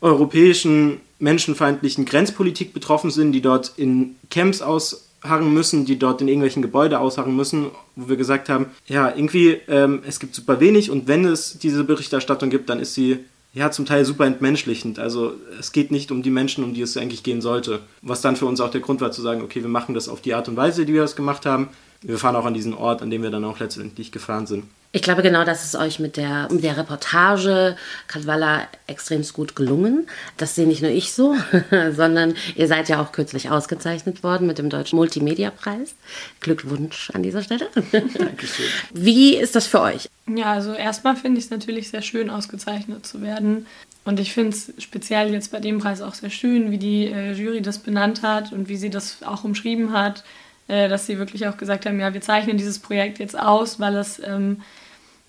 europäischen 0.00 1.00
menschenfeindlichen 1.18 2.04
Grenzpolitik 2.04 2.72
betroffen 2.72 3.10
sind, 3.10 3.32
die 3.32 3.40
dort 3.40 3.72
in 3.76 4.16
Camps 4.30 4.60
ausharren 4.60 5.52
müssen, 5.52 5.86
die 5.86 5.98
dort 5.98 6.20
in 6.20 6.28
irgendwelchen 6.28 6.62
Gebäude 6.62 7.00
ausharren 7.00 7.34
müssen, 7.34 7.70
wo 7.94 8.08
wir 8.08 8.16
gesagt 8.16 8.48
haben, 8.48 8.66
ja, 8.86 9.08
irgendwie, 9.14 9.58
ähm, 9.68 10.02
es 10.06 10.20
gibt 10.20 10.34
super 10.34 10.60
wenig 10.60 10.90
und 10.90 11.08
wenn 11.08 11.24
es 11.24 11.58
diese 11.58 11.84
Berichterstattung 11.84 12.50
gibt, 12.50 12.68
dann 12.68 12.80
ist 12.80 12.94
sie 12.94 13.18
ja 13.54 13.70
zum 13.70 13.86
Teil 13.86 14.04
super 14.04 14.26
entmenschlichend. 14.26 14.98
Also 14.98 15.32
es 15.58 15.72
geht 15.72 15.90
nicht 15.90 16.10
um 16.10 16.22
die 16.22 16.30
Menschen, 16.30 16.62
um 16.62 16.74
die 16.74 16.82
es 16.82 16.96
eigentlich 16.98 17.22
gehen 17.22 17.40
sollte. 17.40 17.80
Was 18.02 18.20
dann 18.20 18.36
für 18.36 18.44
uns 18.44 18.60
auch 18.60 18.70
der 18.70 18.82
Grund 18.82 19.00
war 19.00 19.12
zu 19.12 19.22
sagen, 19.22 19.40
okay, 19.40 19.62
wir 19.62 19.70
machen 19.70 19.94
das 19.94 20.10
auf 20.10 20.20
die 20.20 20.34
Art 20.34 20.48
und 20.48 20.56
Weise, 20.56 20.84
die 20.84 20.92
wir 20.92 21.00
das 21.00 21.16
gemacht 21.16 21.46
haben. 21.46 21.70
Wir 22.02 22.18
fahren 22.18 22.36
auch 22.36 22.44
an 22.44 22.52
diesen 22.52 22.74
Ort, 22.74 23.00
an 23.00 23.10
dem 23.10 23.22
wir 23.22 23.30
dann 23.30 23.44
auch 23.44 23.58
letztendlich 23.58 24.12
gefahren 24.12 24.46
sind. 24.46 24.64
Ich 24.96 25.02
glaube 25.02 25.20
genau, 25.20 25.44
dass 25.44 25.62
es 25.62 25.74
euch 25.74 25.98
mit 25.98 26.16
der, 26.16 26.48
mit 26.50 26.64
der 26.64 26.78
Reportage 26.78 27.76
Kadwala 28.06 28.66
extrem 28.86 29.22
gut 29.34 29.54
gelungen. 29.54 30.06
Das 30.38 30.54
sehe 30.54 30.66
nicht 30.66 30.80
nur 30.80 30.90
ich 30.90 31.12
so, 31.12 31.36
sondern 31.90 32.34
ihr 32.54 32.66
seid 32.66 32.88
ja 32.88 33.02
auch 33.02 33.12
kürzlich 33.12 33.50
ausgezeichnet 33.50 34.22
worden 34.22 34.46
mit 34.46 34.56
dem 34.56 34.70
Deutschen 34.70 34.96
Multimedia-Preis. 34.96 35.94
Glückwunsch 36.40 37.10
an 37.10 37.22
dieser 37.22 37.42
Stelle. 37.42 37.68
Dankeschön. 37.92 38.64
Wie 38.94 39.36
ist 39.36 39.54
das 39.54 39.66
für 39.66 39.82
euch? 39.82 40.08
Ja, 40.34 40.54
also 40.54 40.72
erstmal 40.72 41.14
finde 41.14 41.40
ich 41.40 41.44
es 41.44 41.50
natürlich 41.50 41.90
sehr 41.90 42.00
schön, 42.00 42.30
ausgezeichnet 42.30 43.04
zu 43.04 43.20
werden. 43.20 43.66
Und 44.06 44.18
ich 44.18 44.32
finde 44.32 44.56
es 44.56 44.72
speziell 44.78 45.30
jetzt 45.30 45.52
bei 45.52 45.60
dem 45.60 45.78
Preis 45.78 46.00
auch 46.00 46.14
sehr 46.14 46.30
schön, 46.30 46.70
wie 46.70 46.78
die 46.78 47.04
äh, 47.08 47.32
Jury 47.32 47.60
das 47.60 47.80
benannt 47.80 48.22
hat 48.22 48.50
und 48.50 48.70
wie 48.70 48.76
sie 48.78 48.88
das 48.88 49.22
auch 49.24 49.44
umschrieben 49.44 49.92
hat, 49.92 50.24
äh, 50.68 50.88
dass 50.88 51.04
sie 51.04 51.18
wirklich 51.18 51.46
auch 51.48 51.58
gesagt 51.58 51.84
haben, 51.84 52.00
ja, 52.00 52.14
wir 52.14 52.22
zeichnen 52.22 52.56
dieses 52.56 52.78
Projekt 52.78 53.18
jetzt 53.18 53.38
aus, 53.38 53.78
weil 53.78 53.94
es 53.96 54.22
ähm, 54.24 54.62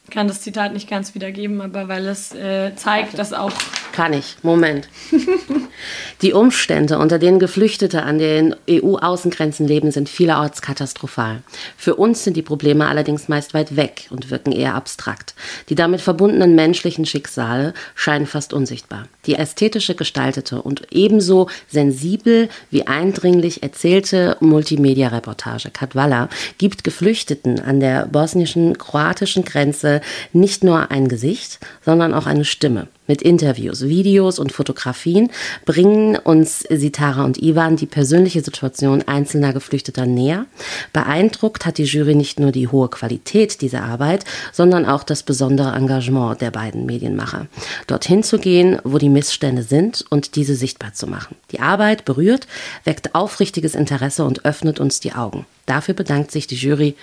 kann 0.10 0.28
das 0.28 0.42
Zitat 0.42 0.74
nicht 0.74 0.90
ganz 0.90 1.16
wiedergeben, 1.16 1.62
aber 1.62 1.88
weil 1.88 2.08
es 2.08 2.34
äh, 2.34 2.76
zeigt, 2.76 3.18
dass 3.20 3.34
auch. 3.34 3.52
Kann 3.98 4.14
ich. 4.14 4.36
Moment. 4.44 4.88
Die 6.22 6.34
Umstände, 6.34 7.00
unter 7.00 7.18
denen 7.18 7.40
Geflüchtete 7.40 8.04
an 8.04 8.20
den 8.20 8.56
EU-Außengrenzen 8.70 9.68
leben, 9.68 9.90
sind 9.90 10.08
vielerorts 10.08 10.62
katastrophal. 10.62 11.42
Für 11.78 11.96
uns 11.96 12.24
sind 12.24 12.38
die 12.38 12.44
Probleme 12.44 12.88
allerdings 12.88 13.28
meist 13.28 13.56
weit 13.56 13.76
weg 13.76 14.06
und 14.12 14.30
wirken 14.30 14.52
eher 14.52 14.76
abstrakt. 14.76 15.34
Die 15.70 15.74
damit 15.74 16.02
verbundenen 16.02 16.54
menschlichen 16.54 17.08
Schicksale 17.08 17.74
scheinen 17.96 18.28
fast 18.28 18.54
unsichtbar. 18.54 19.08
Die 19.26 19.34
ästhetische 19.34 19.96
gestaltete 19.96 20.62
und 20.62 20.84
ebenso 20.92 21.50
sensibel 21.68 22.50
wie 22.70 22.86
eindringlich 22.86 23.64
erzählte 23.64 24.38
Multimedia-Reportage 24.42 25.72
Katwala 25.72 26.30
gibt 26.60 26.84
Geflüchteten 26.84 27.60
an 27.60 27.80
der 27.80 28.06
bosnischen, 28.06 28.78
kroatischen 28.78 29.44
Grenze 29.44 30.02
nicht 30.34 30.64
nur 30.64 30.92
ein 30.92 31.08
Gesicht, 31.08 31.58
sondern 31.84 32.14
auch 32.14 32.28
eine 32.28 32.46
Stimme. 32.46 32.90
Mit 33.08 33.22
Interviews, 33.22 33.88
Videos 33.88 34.38
und 34.38 34.52
Fotografien 34.52 35.32
bringen 35.66 36.18
uns 36.18 36.60
Sitara 36.60 37.24
und 37.24 37.42
Ivan 37.42 37.78
die 37.78 37.86
persönliche 37.86 38.42
Situation 38.42 39.02
einzelner 39.08 39.54
Geflüchteter 39.54 40.06
näher. 40.06 40.46
Beeindruckt 40.92 41.66
hat 41.66 41.78
die 41.78 41.86
Jury 41.86 42.16
nicht 42.16 42.40
nur 42.40 42.52
die 42.52 42.68
hohe 42.68 42.90
Qualität 42.90 43.62
dieser 43.62 43.84
Arbeit, 43.84 44.26
sondern 44.52 44.86
auch 44.86 45.04
das 45.04 45.24
besondere 45.24 45.74
Engagement 45.74 46.42
der 46.42 46.52
beiden 46.52 46.86
Medienmacher. 46.86 47.48
Dorthin 47.88 48.24
zu 48.24 48.40
gehen, 48.40 48.80
wo 48.84 48.98
die 48.98 49.10
Missstände 49.10 49.64
sind 49.64 50.04
und 50.10 50.36
diese 50.36 50.56
sichtbar 50.56 50.94
zu 50.94 51.08
machen. 51.08 51.36
Die 51.52 51.62
Arbeit 51.62 52.04
berührt, 52.04 52.48
weckt 52.84 53.16
aufrichtiges 53.16 53.74
Interesse 53.74 54.26
und 54.26 54.44
öffnet 54.44 54.80
uns 54.82 55.00
die 55.00 55.14
Augen. 55.14 55.46
Dafür 55.66 55.94
bedankt 55.94 56.32
sich 56.32 56.48
die 56.48 56.56
Jury 56.56 56.96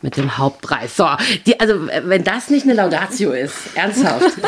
mit 0.00 0.16
dem 0.16 0.38
Hauptpreis. 0.38 0.96
So, 0.96 1.08
die, 1.46 1.58
also 1.58 1.88
wenn 2.04 2.24
das 2.24 2.50
nicht 2.50 2.64
eine 2.64 2.74
Laudatio 2.74 3.32
ist, 3.32 3.54
ernsthaft. 3.74 4.38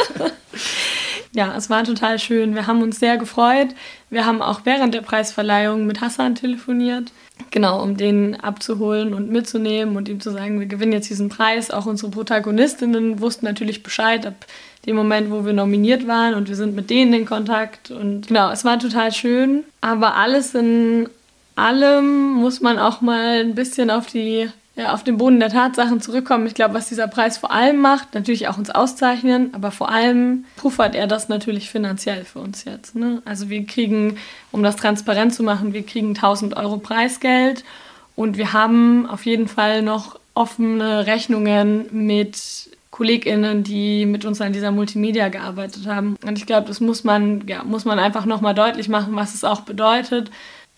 ja, 1.33 1.57
es 1.57 1.71
war 1.71 1.85
total 1.85 2.19
schön. 2.19 2.55
Wir 2.55 2.67
haben 2.67 2.83
uns 2.83 3.01
sehr 3.01 3.17
gefreut. 3.17 3.69
Wir 4.11 4.27
haben 4.27 4.43
auch 4.43 4.61
während 4.65 4.95
der 4.95 5.03
Preisverleihung 5.03 5.87
mit 5.87 6.01
Hassan 6.01 6.35
telefoniert. 6.35 7.13
Genau, 7.51 7.83
um 7.83 7.97
den 7.97 8.39
abzuholen 8.39 9.15
und 9.15 9.31
mitzunehmen 9.31 9.97
und 9.97 10.09
ihm 10.09 10.21
zu 10.21 10.31
sagen, 10.31 10.61
wir 10.61 10.67
gewinnen 10.67 10.93
jetzt 10.93 11.09
diesen 11.09 11.31
Preis. 11.31 11.71
Auch 11.71 11.87
unsere 11.87 12.11
Protagonistinnen 12.11 13.21
wussten 13.21 13.47
natürlich 13.47 13.83
Bescheid 13.83 14.27
ab 14.27 14.47
dem 14.87 14.97
Moment, 14.97 15.31
wo 15.31 15.45
wir 15.45 15.53
nominiert 15.53 16.07
waren 16.07 16.35
und 16.35 16.49
wir 16.49 16.57
sind 16.57 16.75
mit 16.75 16.91
denen 16.91 17.13
in 17.13 17.27
Kontakt. 17.27 17.91
Und 17.91 18.29
genau, 18.29 18.51
es 18.51 18.65
war 18.65 18.79
total 18.79 19.13
schön. 19.13 19.65
Aber 19.81 20.17
alles 20.17 20.55
in 20.55 21.09
allem 21.57 22.33
muss 22.35 22.61
man 22.61 22.79
auch 22.79 23.01
mal 23.01 23.41
ein 23.41 23.55
bisschen 23.55 23.91
auf 23.91 24.07
die 24.07 24.51
ja, 24.81 24.95
auf 24.95 25.05
den 25.05 25.19
Boden 25.19 25.41
der 25.41 25.51
Tatsachen 25.51 26.01
zurückkommen. 26.01 26.47
Ich 26.47 26.55
glaube, 26.55 26.73
was 26.75 26.89
dieser 26.89 27.07
Preis 27.07 27.37
vor 27.37 27.51
allem 27.51 27.81
macht, 27.81 28.15
natürlich 28.15 28.49
auch 28.49 28.57
uns 28.57 28.71
auszeichnen, 28.71 29.53
aber 29.53 29.71
vor 29.71 29.91
allem 29.91 30.47
puffert 30.57 30.95
er 30.95 31.07
das 31.07 31.29
natürlich 31.29 31.69
finanziell 31.69 32.25
für 32.25 32.39
uns 32.39 32.65
jetzt. 32.65 32.97
Ne? 32.97 33.21
Also 33.27 33.51
wir 33.51 33.67
kriegen, 33.67 34.17
um 34.53 34.63
das 34.63 34.77
transparent 34.77 35.35
zu 35.35 35.43
machen, 35.43 35.75
wir 35.75 35.85
kriegen 35.85 36.09
1000 36.09 36.57
Euro 36.57 36.79
Preisgeld 36.79 37.63
und 38.17 38.39
wir 38.39 38.55
haben 38.55 39.07
auf 39.07 39.27
jeden 39.27 39.49
Fall 39.49 39.83
noch 39.83 40.19
offene 40.33 41.07
Rechnungen 41.07 41.87
mit 41.91 42.71
KollegInnen, 42.91 43.63
die 43.63 44.07
mit 44.07 44.25
uns 44.25 44.41
an 44.41 44.55
dieser 44.55 44.71
Multimedia 44.71 45.29
gearbeitet 45.29 45.87
haben. 45.87 46.17
Und 46.25 46.39
ich 46.39 46.47
glaube, 46.47 46.69
das 46.69 46.81
muss 46.81 47.05
man, 47.05 47.47
ja, 47.47 47.65
muss 47.65 47.85
man 47.85 47.99
einfach 47.99 48.25
nochmal 48.25 48.55
deutlich 48.55 48.89
machen, 48.89 49.15
was 49.15 49.35
es 49.35 49.45
auch 49.45 49.61
bedeutet 49.61 50.31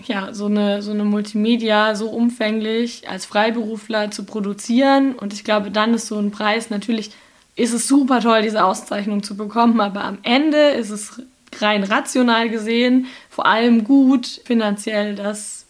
ja, 0.05 0.33
so 0.33 0.47
eine, 0.47 0.83
so 0.83 0.91
eine 0.91 1.05
Multimedia 1.05 1.95
so 1.95 2.09
umfänglich 2.09 3.09
als 3.09 3.27
Freiberufler 3.27 4.11
zu 4.11 4.25
produzieren. 4.25 5.15
Und 5.15 5.33
ich 5.33 5.45
glaube, 5.45 5.71
dann 5.71 5.95
ist 5.95 6.07
so 6.07 6.19
ein 6.19 6.31
Preis 6.31 6.71
natürlich, 6.71 7.13
ist 7.57 7.73
es 7.73 7.89
super 7.89 8.21
toll, 8.21 8.43
diese 8.43 8.65
Auszeichnung 8.65 9.23
zu 9.23 9.37
bekommen, 9.37 9.81
aber 9.81 10.05
am 10.05 10.19
Ende 10.23 10.71
ist 10.71 10.91
es 10.91 11.23
rein 11.61 11.85
rational 11.85 12.49
gesehen 12.49 13.07
vor 13.29 13.47
allem 13.47 13.85
gut, 13.85 14.41
finanziell 14.45 15.15
das, 15.15 15.65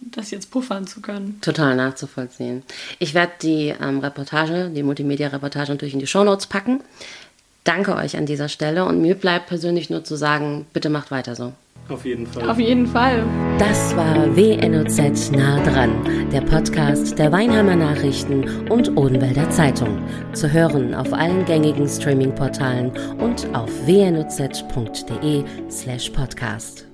das 0.00 0.30
jetzt 0.30 0.50
puffern 0.50 0.86
zu 0.86 1.00
können. 1.00 1.38
Total 1.40 1.74
nachzuvollziehen. 1.74 2.62
Ich 2.98 3.14
werde 3.14 3.32
die 3.42 3.74
ähm, 3.80 3.98
Reportage, 4.00 4.70
die 4.74 4.82
Multimedia-Reportage 4.82 5.72
natürlich 5.72 5.94
in 5.94 6.00
die 6.00 6.06
Shownotes 6.06 6.46
packen. 6.46 6.80
Danke 7.64 7.96
euch 7.96 8.16
an 8.16 8.26
dieser 8.26 8.48
Stelle 8.48 8.84
und 8.84 9.00
mir 9.00 9.14
bleibt 9.14 9.46
persönlich 9.46 9.88
nur 9.88 10.04
zu 10.04 10.16
sagen, 10.16 10.66
bitte 10.72 10.90
macht 10.90 11.10
weiter 11.10 11.34
so. 11.34 11.52
Auf 11.88 12.04
jeden 12.04 12.26
Fall. 12.26 12.48
Auf 12.48 12.58
jeden 12.58 12.86
Fall. 12.86 13.24
Das 13.58 13.94
war 13.94 14.36
WNOZ 14.36 15.32
nah 15.32 15.62
dran, 15.64 15.92
der 16.32 16.40
Podcast 16.40 17.18
der 17.18 17.30
Weinheimer 17.30 17.76
Nachrichten 17.76 18.70
und 18.70 18.96
Odenwälder 18.96 19.50
Zeitung. 19.50 20.02
Zu 20.32 20.50
hören 20.50 20.94
auf 20.94 21.12
allen 21.12 21.44
gängigen 21.44 21.86
Streaming-Portalen 21.86 22.90
und 23.18 23.46
auf 23.54 23.70
wnoz.de 23.86 25.44
slash 25.68 26.10
podcast. 26.10 26.86